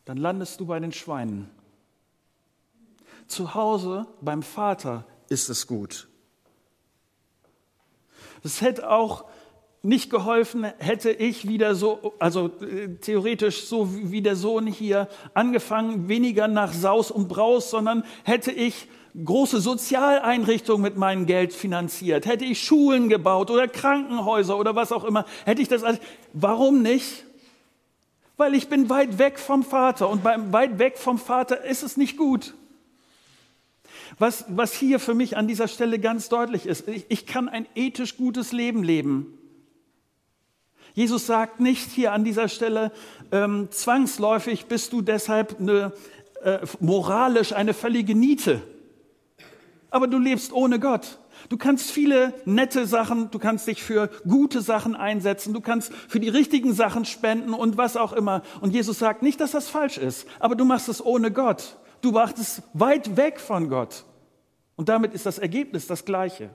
dann 0.04 0.18
landest 0.18 0.60
du 0.60 0.66
bei 0.66 0.82
den 0.82 0.92
Schweinen. 0.92 1.61
Zu 3.32 3.54
Hause 3.54 4.08
beim 4.20 4.44
Vater 4.44 5.06
ist 5.30 5.48
es 5.48 5.66
gut. 5.66 6.10
Es 8.44 8.60
hätte 8.60 8.90
auch 8.90 9.24
nicht 9.84 10.10
geholfen, 10.10 10.66
hätte 10.80 11.12
ich 11.12 11.48
wieder 11.48 11.74
so, 11.74 12.14
also 12.20 12.48
äh, 12.62 12.98
theoretisch 13.00 13.68
so 13.68 13.88
wie 13.94 14.22
der 14.22 14.36
Sohn 14.36 14.68
hier 14.68 15.08
angefangen, 15.34 16.10
weniger 16.10 16.50
nach 16.50 16.74
Saus 16.74 17.10
und 17.10 17.30
Braus, 17.30 17.72
sondern 17.72 18.04
hätte 18.26 18.52
ich 18.52 18.90
große 19.24 19.62
Sozialeinrichtungen 19.62 20.82
mit 20.82 20.98
meinem 20.98 21.26
Geld 21.26 21.54
finanziert, 21.54 22.26
hätte 22.26 22.44
ich 22.44 22.62
Schulen 22.62 23.08
gebaut 23.08 23.50
oder 23.50 23.70
Krankenhäuser 23.70 24.58
oder 24.58 24.76
was 24.76 24.92
auch 24.92 25.06
immer, 25.06 25.26
hätte 25.46 25.62
ich 25.62 25.70
das 25.70 25.84
alles. 25.84 26.02
Warum 26.34 26.82
nicht? 26.82 27.24
Weil 28.36 28.56
ich 28.56 28.68
bin 28.68 28.90
weit 28.90 29.20
weg 29.20 29.40
vom 29.40 29.64
Vater 29.64 30.10
und 30.10 30.22
beim 30.22 30.52
weit 30.52 30.80
weg 30.80 30.98
vom 30.98 31.18
Vater 31.18 31.64
ist 31.64 31.82
es 31.82 31.96
nicht 31.96 32.18
gut. 32.18 32.56
Was, 34.18 34.46
was 34.50 34.74
hier 34.74 35.00
für 35.00 35.14
mich 35.14 35.38
an 35.38 35.48
dieser 35.48 35.68
Stelle 35.68 36.00
ganz 36.00 36.30
deutlich 36.30 36.66
ist, 36.66 36.88
ich, 36.88 37.06
ich 37.10 37.26
kann 37.26 37.50
ein 37.50 37.68
ethisch 37.76 38.18
gutes 38.18 38.52
Leben 38.52 38.84
leben. 38.84 39.38
Jesus 40.94 41.26
sagt 41.26 41.60
nicht 41.60 41.90
hier 41.92 42.12
an 42.12 42.24
dieser 42.24 42.50
Stelle, 42.50 42.92
ähm, 43.32 43.70
zwangsläufig 43.72 44.66
bist 44.66 44.92
du 44.92 45.02
deshalb 45.02 45.60
eine, 45.60 45.94
äh, 46.44 46.60
moralisch 46.80 47.54
eine 47.54 47.74
völlige 47.74 48.16
Niete. 48.16 48.62
Aber 49.90 50.08
du 50.08 50.18
lebst 50.18 50.52
ohne 50.52 50.80
Gott. 50.80 51.20
Du 51.50 51.58
kannst 51.58 51.92
viele 51.92 52.34
nette 52.46 52.86
Sachen, 52.86 53.32
du 53.32 53.40
kannst 53.40 53.68
dich 53.68 53.82
für 53.82 54.10
gute 54.28 54.62
Sachen 54.62 54.96
einsetzen, 54.96 55.54
du 55.54 55.62
kannst 55.62 55.92
für 55.94 56.20
die 56.20 56.30
richtigen 56.30 56.74
Sachen 56.74 57.06
spenden 57.06 57.54
und 57.54 57.78
was 57.78 57.98
auch 57.98 58.14
immer. 58.14 58.44
Und 58.62 58.74
Jesus 58.74 59.00
sagt 59.00 59.24
nicht, 59.24 59.40
dass 59.40 59.52
das 59.52 59.70
falsch 59.70 59.98
ist, 59.98 60.28
aber 60.40 60.56
du 60.56 60.66
machst 60.66 60.88
es 60.88 61.04
ohne 61.04 61.32
Gott. 61.32 61.78
Du 62.02 62.12
es 62.40 62.62
weit 62.74 63.16
weg 63.16 63.40
von 63.40 63.70
Gott. 63.70 64.06
Und 64.76 64.90
damit 64.90 65.14
ist 65.14 65.26
das 65.26 65.38
Ergebnis 65.38 65.88
das 65.88 66.06
gleiche. 66.06 66.50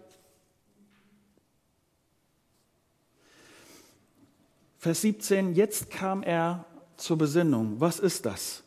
Vers 4.78 5.00
17, 5.00 5.54
jetzt 5.54 5.90
kam 5.90 6.22
er 6.22 6.64
zur 6.96 7.18
Besinnung. 7.18 7.80
Was 7.80 7.98
ist 7.98 8.26
das? 8.26 8.62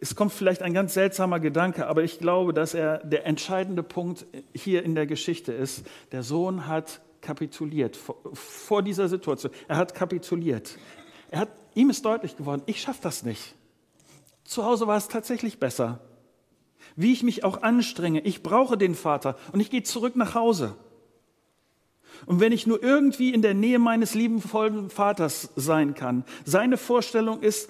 Es 0.00 0.14
kommt 0.14 0.32
vielleicht 0.32 0.62
ein 0.62 0.72
ganz 0.72 0.94
seltsamer 0.94 1.40
Gedanke, 1.40 1.86
aber 1.86 2.02
ich 2.02 2.18
glaube, 2.18 2.54
dass 2.54 2.72
er 2.72 2.98
der 2.98 3.26
entscheidende 3.26 3.82
Punkt 3.82 4.26
hier 4.54 4.82
in 4.82 4.94
der 4.94 5.06
Geschichte 5.06 5.52
ist. 5.52 5.84
Der 6.12 6.22
Sohn 6.22 6.66
hat 6.66 7.00
kapituliert 7.20 7.96
vor, 7.96 8.16
vor 8.32 8.82
dieser 8.82 9.08
Situation. 9.08 9.52
Er 9.68 9.76
hat 9.76 9.94
kapituliert. 9.94 10.78
Er 11.30 11.40
hat, 11.40 11.48
ihm 11.74 11.90
ist 11.90 12.04
deutlich 12.04 12.36
geworden, 12.36 12.62
ich 12.66 12.80
schaffe 12.80 13.00
das 13.02 13.22
nicht. 13.22 13.54
Zu 14.44 14.64
Hause 14.64 14.86
war 14.86 14.96
es 14.96 15.08
tatsächlich 15.08 15.58
besser. 15.58 16.00
Wie 16.96 17.12
ich 17.12 17.22
mich 17.22 17.44
auch 17.44 17.62
anstrenge, 17.62 18.20
ich 18.20 18.42
brauche 18.42 18.76
den 18.76 18.94
Vater 18.94 19.36
und 19.52 19.60
ich 19.60 19.70
gehe 19.70 19.82
zurück 19.82 20.16
nach 20.16 20.34
Hause. 20.34 20.76
Und 22.26 22.40
wenn 22.40 22.52
ich 22.52 22.66
nur 22.66 22.82
irgendwie 22.82 23.34
in 23.34 23.42
der 23.42 23.54
Nähe 23.54 23.78
meines 23.78 24.14
liebenvollen 24.14 24.90
Vaters 24.90 25.50
sein 25.56 25.94
kann, 25.94 26.24
seine 26.44 26.76
Vorstellung 26.76 27.40
ist, 27.42 27.68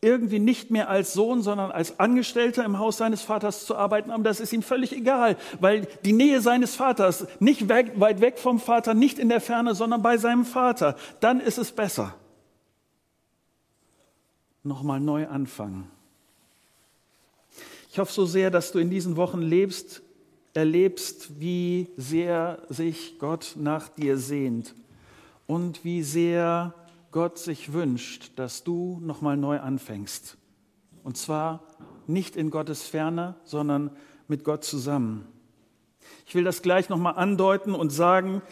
irgendwie 0.00 0.38
nicht 0.38 0.70
mehr 0.70 0.88
als 0.88 1.12
Sohn, 1.12 1.42
sondern 1.42 1.72
als 1.72 1.98
Angestellter 1.98 2.64
im 2.64 2.78
Haus 2.78 2.98
seines 2.98 3.22
Vaters 3.22 3.66
zu 3.66 3.74
arbeiten, 3.74 4.12
aber 4.12 4.22
das 4.22 4.38
ist 4.38 4.52
ihm 4.52 4.62
völlig 4.62 4.92
egal, 4.92 5.36
weil 5.60 5.88
die 6.04 6.12
Nähe 6.12 6.40
seines 6.40 6.76
Vaters, 6.76 7.26
nicht 7.40 7.68
weit 7.68 8.20
weg 8.20 8.38
vom 8.38 8.60
Vater, 8.60 8.94
nicht 8.94 9.18
in 9.18 9.28
der 9.28 9.40
Ferne, 9.40 9.74
sondern 9.74 10.02
bei 10.02 10.16
seinem 10.16 10.44
Vater, 10.44 10.94
dann 11.18 11.40
ist 11.40 11.58
es 11.58 11.72
besser. 11.72 12.14
Nochmal 14.68 15.00
neu 15.00 15.26
anfangen. 15.26 15.90
Ich 17.90 17.98
hoffe 17.98 18.12
so 18.12 18.26
sehr, 18.26 18.50
dass 18.50 18.70
du 18.70 18.78
in 18.78 18.90
diesen 18.90 19.16
Wochen 19.16 19.40
lebst, 19.40 20.02
erlebst, 20.52 21.40
wie 21.40 21.88
sehr 21.96 22.60
sich 22.68 23.18
Gott 23.18 23.54
nach 23.56 23.88
dir 23.88 24.18
sehnt 24.18 24.74
und 25.46 25.86
wie 25.86 26.02
sehr 26.02 26.74
Gott 27.12 27.38
sich 27.38 27.72
wünscht, 27.72 28.32
dass 28.36 28.62
du 28.62 29.00
nochmal 29.02 29.38
neu 29.38 29.58
anfängst. 29.58 30.36
Und 31.02 31.16
zwar 31.16 31.62
nicht 32.06 32.36
in 32.36 32.50
Gottes 32.50 32.82
Ferne, 32.82 33.36
sondern 33.44 33.90
mit 34.28 34.44
Gott 34.44 34.64
zusammen. 34.64 35.26
Ich 36.26 36.34
will 36.34 36.44
das 36.44 36.60
gleich 36.60 36.90
nochmal 36.90 37.14
andeuten 37.14 37.74
und 37.74 37.88
sagen, 37.88 38.42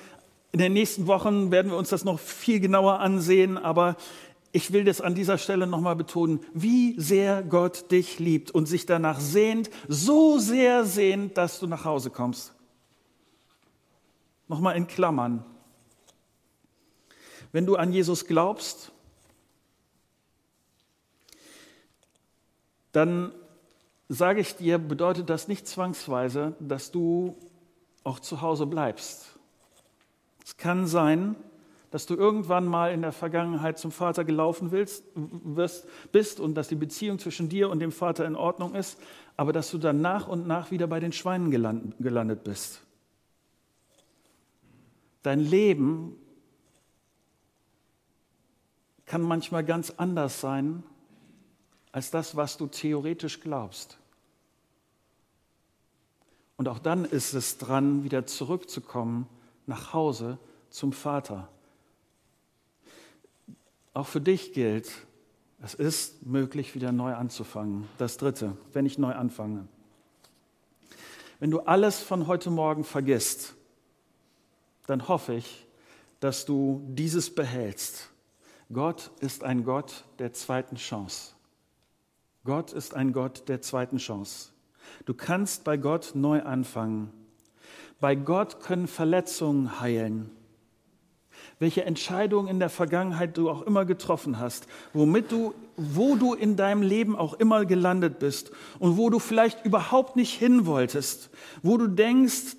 in 0.53 0.61
den 0.61 0.73
nächsten 0.73 1.07
Wochen 1.07 1.51
werden 1.51 1.71
wir 1.71 1.77
uns 1.77 1.91
das 1.91 2.07
noch 2.07 2.19
viel 2.19 2.61
genauer 2.61 3.01
ansehen, 3.01 3.59
aber 3.59 3.97
ich 4.53 4.73
will 4.73 4.85
das 4.85 5.01
an 5.01 5.15
dieser 5.15 5.39
Stelle 5.39 5.67
nochmal 5.67 5.97
betonen, 5.97 6.41
wie 6.55 6.99
sehr 6.99 7.43
Gott 7.43 7.91
dich 7.91 8.19
liebt 8.19 8.51
und 8.51 8.67
sich 8.67 8.87
danach 8.87 9.21
sehnt, 9.21 9.71
so 9.89 10.39
sehr 10.39 10.85
sehnt, 10.85 11.37
dass 11.37 11.61
du 11.61 11.67
nach 11.67 11.85
Hause 11.85 12.11
kommst. 12.11 12.55
Nochmal 14.49 14.77
in 14.77 14.87
Klammern. 14.87 15.45
Wenn 17.53 17.67
du 17.67 17.77
an 17.77 17.93
Jesus 17.93 18.27
glaubst, 18.27 18.93
dann 22.93 23.33
sage 24.09 24.41
ich 24.41 24.57
dir, 24.57 24.79
bedeutet 24.79 25.29
das 25.29 25.49
nicht 25.49 25.67
zwangsweise, 25.67 26.55
dass 26.61 26.93
du 26.93 27.37
auch 28.05 28.21
zu 28.21 28.41
Hause 28.41 28.67
bleibst. 28.67 29.37
Es 30.45 30.57
kann 30.57 30.87
sein, 30.87 31.35
dass 31.35 31.56
du 32.07 32.15
irgendwann 32.15 32.67
mal 32.67 32.93
in 32.93 33.03
der 33.03 33.13
Vergangenheit 33.13 33.79
zum 33.79 33.93
Vater 33.93 34.25
gelaufen 34.25 34.73
willst, 34.73 35.05
wirst, 35.15 35.87
bist 36.13 36.41
und 36.41 36.55
dass 36.55 36.69
die 36.69 36.75
Beziehung 36.75 37.19
zwischen 37.19 37.49
dir 37.49 37.71
und 37.71 37.81
dem 37.81 37.93
Vater 37.93 38.27
in 38.27 38.37
Ordnung 38.37 38.75
ist, 38.75 38.99
aber 39.37 39.53
dass 39.53 39.71
du 39.71 39.79
dann 39.79 40.01
nach 40.01 40.29
und 40.29 40.47
nach 40.47 40.71
wieder 40.71 40.87
bei 40.87 41.01
den 41.01 41.13
Schweinen 41.13 41.51
gelandet 41.51 42.45
bist. 42.45 42.83
Dein 45.23 45.41
Leben 45.41 46.17
kann 49.07 49.23
manchmal 49.23 49.65
ganz 49.65 49.93
anders 49.97 50.41
sein 50.41 50.83
als 51.93 52.11
das, 52.11 52.37
was 52.37 52.57
du 52.59 52.67
theoretisch 52.67 53.41
glaubst. 53.41 53.99
Und 56.57 56.69
auch 56.69 56.79
dann 56.79 57.05
ist 57.05 57.33
es 57.35 57.59
dran, 57.59 58.05
wieder 58.05 58.27
zurückzukommen 58.27 59.27
nach 59.67 59.93
Hause 59.93 60.39
zum 60.71 60.93
Vater. 60.93 61.49
Auch 63.97 64.07
für 64.07 64.21
dich 64.21 64.53
gilt, 64.53 64.93
es 65.63 65.73
ist 65.73 66.27
möglich, 66.27 66.75
wieder 66.75 66.93
neu 66.93 67.15
anzufangen. 67.15 67.89
Das 67.97 68.19
Dritte, 68.19 68.55
wenn 68.75 68.85
ich 68.85 68.99
neu 68.99 69.15
anfange. 69.15 69.67
Wenn 71.41 71.51
du 71.51 71.61
alles 71.61 72.01
von 72.01 72.27
heute 72.27 72.51
Morgen 72.51 72.85
vergisst, 72.85 73.55
dann 74.87 75.09
hoffe 75.09 75.33
ich, 75.33 75.67
dass 76.21 76.45
du 76.45 76.83
dieses 76.89 77.35
behältst. 77.35 78.11
Gott 78.71 79.13
ist 79.21 79.45
ein 79.45 79.65
Gott 79.65 80.05
der 80.19 80.35
zweiten 80.35 80.77
Chance. 80.77 81.33
Gott 82.45 82.75
ist 82.75 82.93
ein 82.93 83.15
Gott 83.15 83.49
der 83.49 83.63
zweiten 83.63 83.97
Chance. 83.97 84.51
Du 85.07 85.15
kannst 85.15 85.65
bei 85.65 85.79
Gott 85.79 86.11
neu 86.13 86.43
anfangen. 86.43 87.11
Bei 87.99 88.15
Gott 88.15 88.61
können 88.61 88.89
Verletzungen 88.89 89.81
heilen 89.81 90.36
welche 91.59 91.85
Entscheidung 91.85 92.49
in 92.49 92.59
der 92.59 92.69
Vergangenheit 92.69 93.37
du 93.37 93.49
auch 93.49 93.63
immer 93.63 93.85
getroffen 93.85 94.39
hast, 94.39 94.67
womit 94.93 95.33
du, 95.33 95.55
wo 95.77 96.17
du 96.17 96.35
in 96.35 96.57
deinem 96.57 96.83
Leben 96.83 97.17
auch 97.17 97.35
immer 97.35 97.65
gelandet 97.65 98.19
bist 98.19 98.51
und 98.79 98.97
wo 98.97 99.09
du 99.09 99.19
vielleicht 99.19 99.65
überhaupt 99.65 100.17
nicht 100.17 100.39
hin 100.39 100.67
wolltest, 100.67 101.31
wo 101.63 101.79
du 101.79 101.87
denkst, 101.87 102.57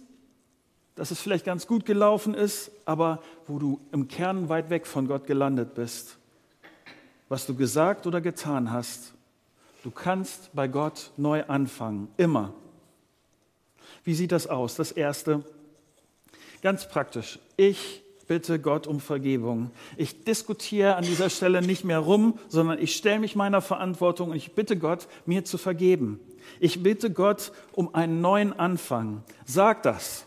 dass 0.96 1.12
es 1.12 1.20
vielleicht 1.20 1.46
ganz 1.46 1.68
gut 1.68 1.86
gelaufen 1.86 2.34
ist, 2.34 2.72
aber 2.86 3.22
wo 3.46 3.60
du 3.60 3.80
im 3.92 4.08
Kern 4.08 4.50
weit 4.50 4.72
weg 4.72 4.88
von 4.88 5.08
Gott 5.08 5.28
gelandet 5.28 5.76
bist. 5.76 6.18
Was 7.30 7.46
du 7.46 7.54
gesagt 7.54 8.08
oder 8.08 8.20
getan 8.20 8.72
hast, 8.72 9.14
du 9.84 9.92
kannst 9.92 10.50
bei 10.56 10.68
Gott 10.68 11.12
neu 11.18 11.44
anfangen, 11.44 12.08
immer. 12.18 12.54
Wie 14.04 14.16
sieht 14.16 14.32
das 14.32 14.48
aus? 14.48 14.76
Das 14.76 14.92
Erste, 14.92 15.44
ganz 16.64 16.90
praktisch. 16.90 17.38
Ich 17.58 18.02
bitte 18.28 18.60
Gott 18.60 18.88
um 18.88 19.00
Vergebung. 19.00 19.72
Ich 19.96 20.24
diskutiere 20.24 20.96
an 20.96 21.04
dieser 21.04 21.30
Stelle 21.30 21.62
nicht 21.62 21.84
mehr 21.84 22.00
rum, 22.00 22.38
sondern 22.50 22.80
ich 22.80 22.96
stelle 22.96 23.20
mich 23.20 23.36
meiner 23.36 23.62
Verantwortung 23.62 24.32
und 24.32 24.36
ich 24.36 24.54
bitte 24.54 24.78
Gott, 24.78 25.08
mir 25.26 25.46
zu 25.46 25.58
vergeben. 25.58 26.20
Ich 26.60 26.84
bitte 26.84 27.12
Gott 27.12 27.52
um 27.74 27.96
einen 27.96 28.22
neuen 28.22 28.58
Anfang. 28.58 29.24
Sag 29.46 29.84
das. 29.84 30.26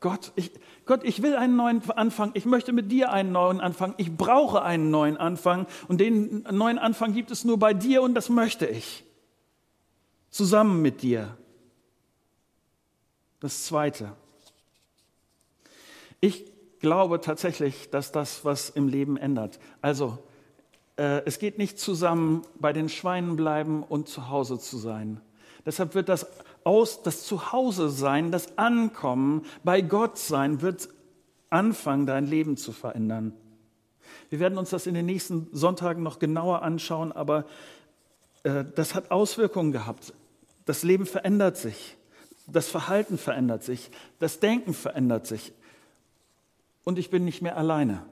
Gott, 0.00 0.32
ich, 0.34 0.50
Gott, 0.84 1.04
ich 1.04 1.22
will 1.22 1.36
einen 1.36 1.56
neuen 1.56 1.88
Anfang. 1.90 2.32
Ich 2.34 2.44
möchte 2.44 2.72
mit 2.72 2.90
dir 2.90 3.12
einen 3.12 3.32
neuen 3.32 3.60
Anfang. 3.60 3.94
Ich 3.98 4.16
brauche 4.16 4.62
einen 4.62 4.90
neuen 4.90 5.16
Anfang. 5.16 5.66
Und 5.86 6.00
den 6.00 6.42
neuen 6.50 6.78
Anfang 6.78 7.12
gibt 7.12 7.30
es 7.30 7.44
nur 7.44 7.58
bei 7.58 7.72
dir 7.72 8.02
und 8.02 8.14
das 8.14 8.28
möchte 8.28 8.66
ich. 8.66 9.04
Zusammen 10.30 10.82
mit 10.82 11.02
dir. 11.02 11.36
Das 13.38 13.64
Zweite. 13.64 14.12
Ich 16.24 16.44
glaube 16.78 17.20
tatsächlich, 17.20 17.90
dass 17.90 18.12
das 18.12 18.44
was 18.44 18.70
im 18.70 18.86
Leben 18.86 19.16
ändert. 19.16 19.58
Also, 19.80 20.18
äh, 20.96 21.20
es 21.24 21.40
geht 21.40 21.58
nicht 21.58 21.80
zusammen, 21.80 22.42
bei 22.60 22.72
den 22.72 22.88
Schweinen 22.88 23.34
bleiben 23.34 23.82
und 23.82 24.08
zu 24.08 24.30
Hause 24.30 24.60
zu 24.60 24.78
sein. 24.78 25.20
Deshalb 25.66 25.96
wird 25.96 26.08
das 26.08 26.28
aus, 26.62 27.02
das 27.02 27.24
Zuhause 27.24 27.90
sein, 27.90 28.30
das 28.30 28.56
Ankommen 28.56 29.44
bei 29.64 29.80
Gott 29.80 30.16
sein, 30.16 30.62
wird 30.62 30.88
anfangen, 31.50 32.06
dein 32.06 32.28
Leben 32.28 32.56
zu 32.56 32.70
verändern. 32.70 33.32
Wir 34.30 34.38
werden 34.38 34.58
uns 34.58 34.70
das 34.70 34.86
in 34.86 34.94
den 34.94 35.06
nächsten 35.06 35.48
Sonntagen 35.50 36.04
noch 36.04 36.20
genauer 36.20 36.62
anschauen, 36.62 37.10
aber 37.10 37.46
äh, 38.44 38.64
das 38.76 38.94
hat 38.94 39.10
Auswirkungen 39.10 39.72
gehabt. 39.72 40.14
Das 40.66 40.84
Leben 40.84 41.04
verändert 41.04 41.56
sich, 41.56 41.96
das 42.46 42.68
Verhalten 42.68 43.18
verändert 43.18 43.64
sich, 43.64 43.90
das 44.20 44.38
Denken 44.38 44.72
verändert 44.72 45.26
sich 45.26 45.52
und 46.84 46.98
ich 46.98 47.10
bin 47.10 47.24
nicht 47.24 47.42
mehr 47.42 47.56
alleine. 47.56 48.04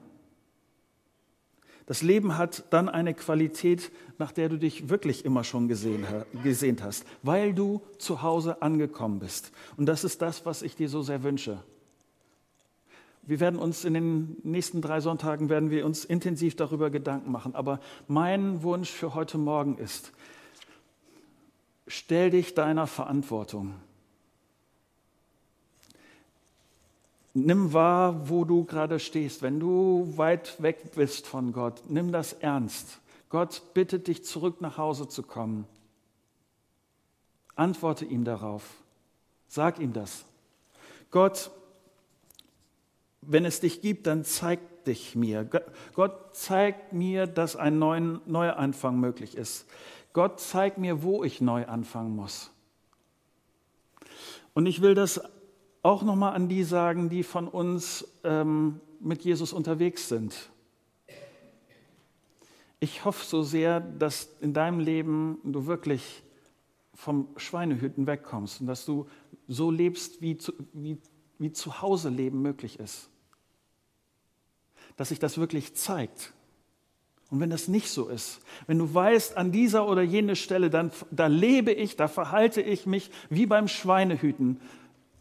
Das 1.85 2.01
Leben 2.01 2.37
hat 2.37 2.65
dann 2.69 2.87
eine 2.87 3.13
Qualität, 3.13 3.91
nach 4.17 4.31
der 4.31 4.49
du 4.49 4.57
dich 4.57 4.89
wirklich 4.89 5.25
immer 5.25 5.43
schon 5.43 5.67
gesehen, 5.67 6.05
gesehnt 6.43 6.83
hast, 6.83 7.05
weil 7.23 7.53
du 7.53 7.81
zu 7.97 8.21
Hause 8.21 8.61
angekommen 8.61 9.19
bist. 9.19 9.51
Und 9.77 9.87
das 9.87 10.03
ist 10.03 10.21
das, 10.21 10.45
was 10.45 10.61
ich 10.61 10.75
dir 10.75 10.87
so 10.87 11.01
sehr 11.01 11.23
wünsche. 11.23 11.61
Wir 13.23 13.39
werden 13.39 13.59
uns 13.59 13.83
in 13.83 13.93
den 13.93 14.37
nächsten 14.43 14.81
drei 14.81 14.99
Sonntagen 14.99 15.49
werden 15.49 15.69
wir 15.69 15.85
uns 15.85 16.05
intensiv 16.05 16.55
darüber 16.55 16.89
Gedanken 16.89 17.31
machen. 17.31 17.55
Aber 17.55 17.79
mein 18.07 18.63
Wunsch 18.63 18.89
für 18.89 19.13
heute 19.13 19.37
Morgen 19.37 19.77
ist, 19.77 20.11
stell 21.87 22.29
dich 22.29 22.53
deiner 22.53 22.87
Verantwortung. 22.87 23.75
Nimm 27.33 27.71
wahr, 27.71 28.29
wo 28.29 28.43
du 28.43 28.65
gerade 28.65 28.99
stehst. 28.99 29.41
Wenn 29.41 29.59
du 29.59 30.13
weit 30.17 30.61
weg 30.61 30.91
bist 30.95 31.27
von 31.27 31.53
Gott, 31.53 31.81
nimm 31.87 32.11
das 32.11 32.33
ernst. 32.33 32.99
Gott 33.29 33.61
bittet 33.73 34.07
dich 34.07 34.25
zurück 34.25 34.59
nach 34.59 34.77
Hause 34.77 35.07
zu 35.07 35.23
kommen. 35.23 35.65
Antworte 37.55 38.03
ihm 38.03 38.25
darauf. 38.25 38.69
Sag 39.47 39.79
ihm 39.79 39.93
das. 39.93 40.25
Gott, 41.09 41.51
wenn 43.21 43.45
es 43.45 43.61
dich 43.61 43.81
gibt, 43.81 44.07
dann 44.07 44.25
zeig 44.25 44.83
dich 44.83 45.15
mir. 45.15 45.47
Gott 45.93 46.35
zeigt 46.35 46.91
mir, 46.91 47.27
dass 47.27 47.55
ein 47.55 47.79
neuer 47.79 48.57
Anfang 48.57 48.99
möglich 48.99 49.37
ist. 49.37 49.67
Gott 50.13 50.39
zeigt 50.41 50.77
mir, 50.77 51.03
wo 51.03 51.23
ich 51.23 51.39
neu 51.39 51.65
anfangen 51.65 52.15
muss. 52.15 52.51
Und 54.53 54.65
ich 54.65 54.81
will 54.81 54.95
das 54.95 55.21
auch 55.83 56.03
nochmal 56.03 56.33
an 56.33 56.47
die 56.47 56.63
sagen, 56.63 57.09
die 57.09 57.23
von 57.23 57.47
uns 57.47 58.07
ähm, 58.23 58.79
mit 58.99 59.23
Jesus 59.23 59.53
unterwegs 59.53 60.07
sind. 60.09 60.51
Ich 62.79 63.05
hoffe 63.05 63.25
so 63.25 63.43
sehr, 63.43 63.79
dass 63.79 64.29
in 64.41 64.53
deinem 64.53 64.79
Leben 64.79 65.37
du 65.43 65.65
wirklich 65.65 66.23
vom 66.93 67.29
Schweinehüten 67.37 68.05
wegkommst 68.05 68.61
und 68.61 68.67
dass 68.67 68.85
du 68.85 69.07
so 69.47 69.71
lebst, 69.71 70.21
wie 70.21 70.37
zu, 70.37 70.53
wie, 70.73 70.97
wie 71.39 71.51
zu 71.51 71.81
Hause 71.81 72.09
leben 72.09 72.41
möglich 72.41 72.79
ist. 72.79 73.09
Dass 74.97 75.09
sich 75.09 75.19
das 75.19 75.37
wirklich 75.37 75.75
zeigt. 75.75 76.33
Und 77.29 77.39
wenn 77.39 77.49
das 77.49 77.67
nicht 77.67 77.89
so 77.89 78.09
ist, 78.09 78.41
wenn 78.67 78.77
du 78.77 78.93
weißt, 78.93 79.37
an 79.37 79.51
dieser 79.51 79.87
oder 79.87 80.01
jene 80.01 80.35
Stelle, 80.35 80.69
dann, 80.69 80.91
da 81.11 81.27
lebe 81.27 81.71
ich, 81.71 81.95
da 81.95 82.07
verhalte 82.07 82.61
ich 82.61 82.85
mich 82.85 83.09
wie 83.29 83.45
beim 83.45 83.67
Schweinehüten, 83.67 84.59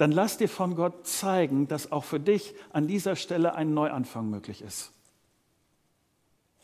dann 0.00 0.12
lass 0.12 0.38
dir 0.38 0.48
von 0.48 0.76
Gott 0.76 1.06
zeigen, 1.06 1.68
dass 1.68 1.92
auch 1.92 2.04
für 2.04 2.18
dich 2.18 2.54
an 2.72 2.86
dieser 2.86 3.16
Stelle 3.16 3.54
ein 3.54 3.74
Neuanfang 3.74 4.30
möglich 4.30 4.62
ist. 4.62 4.92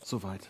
Soweit. 0.03 0.49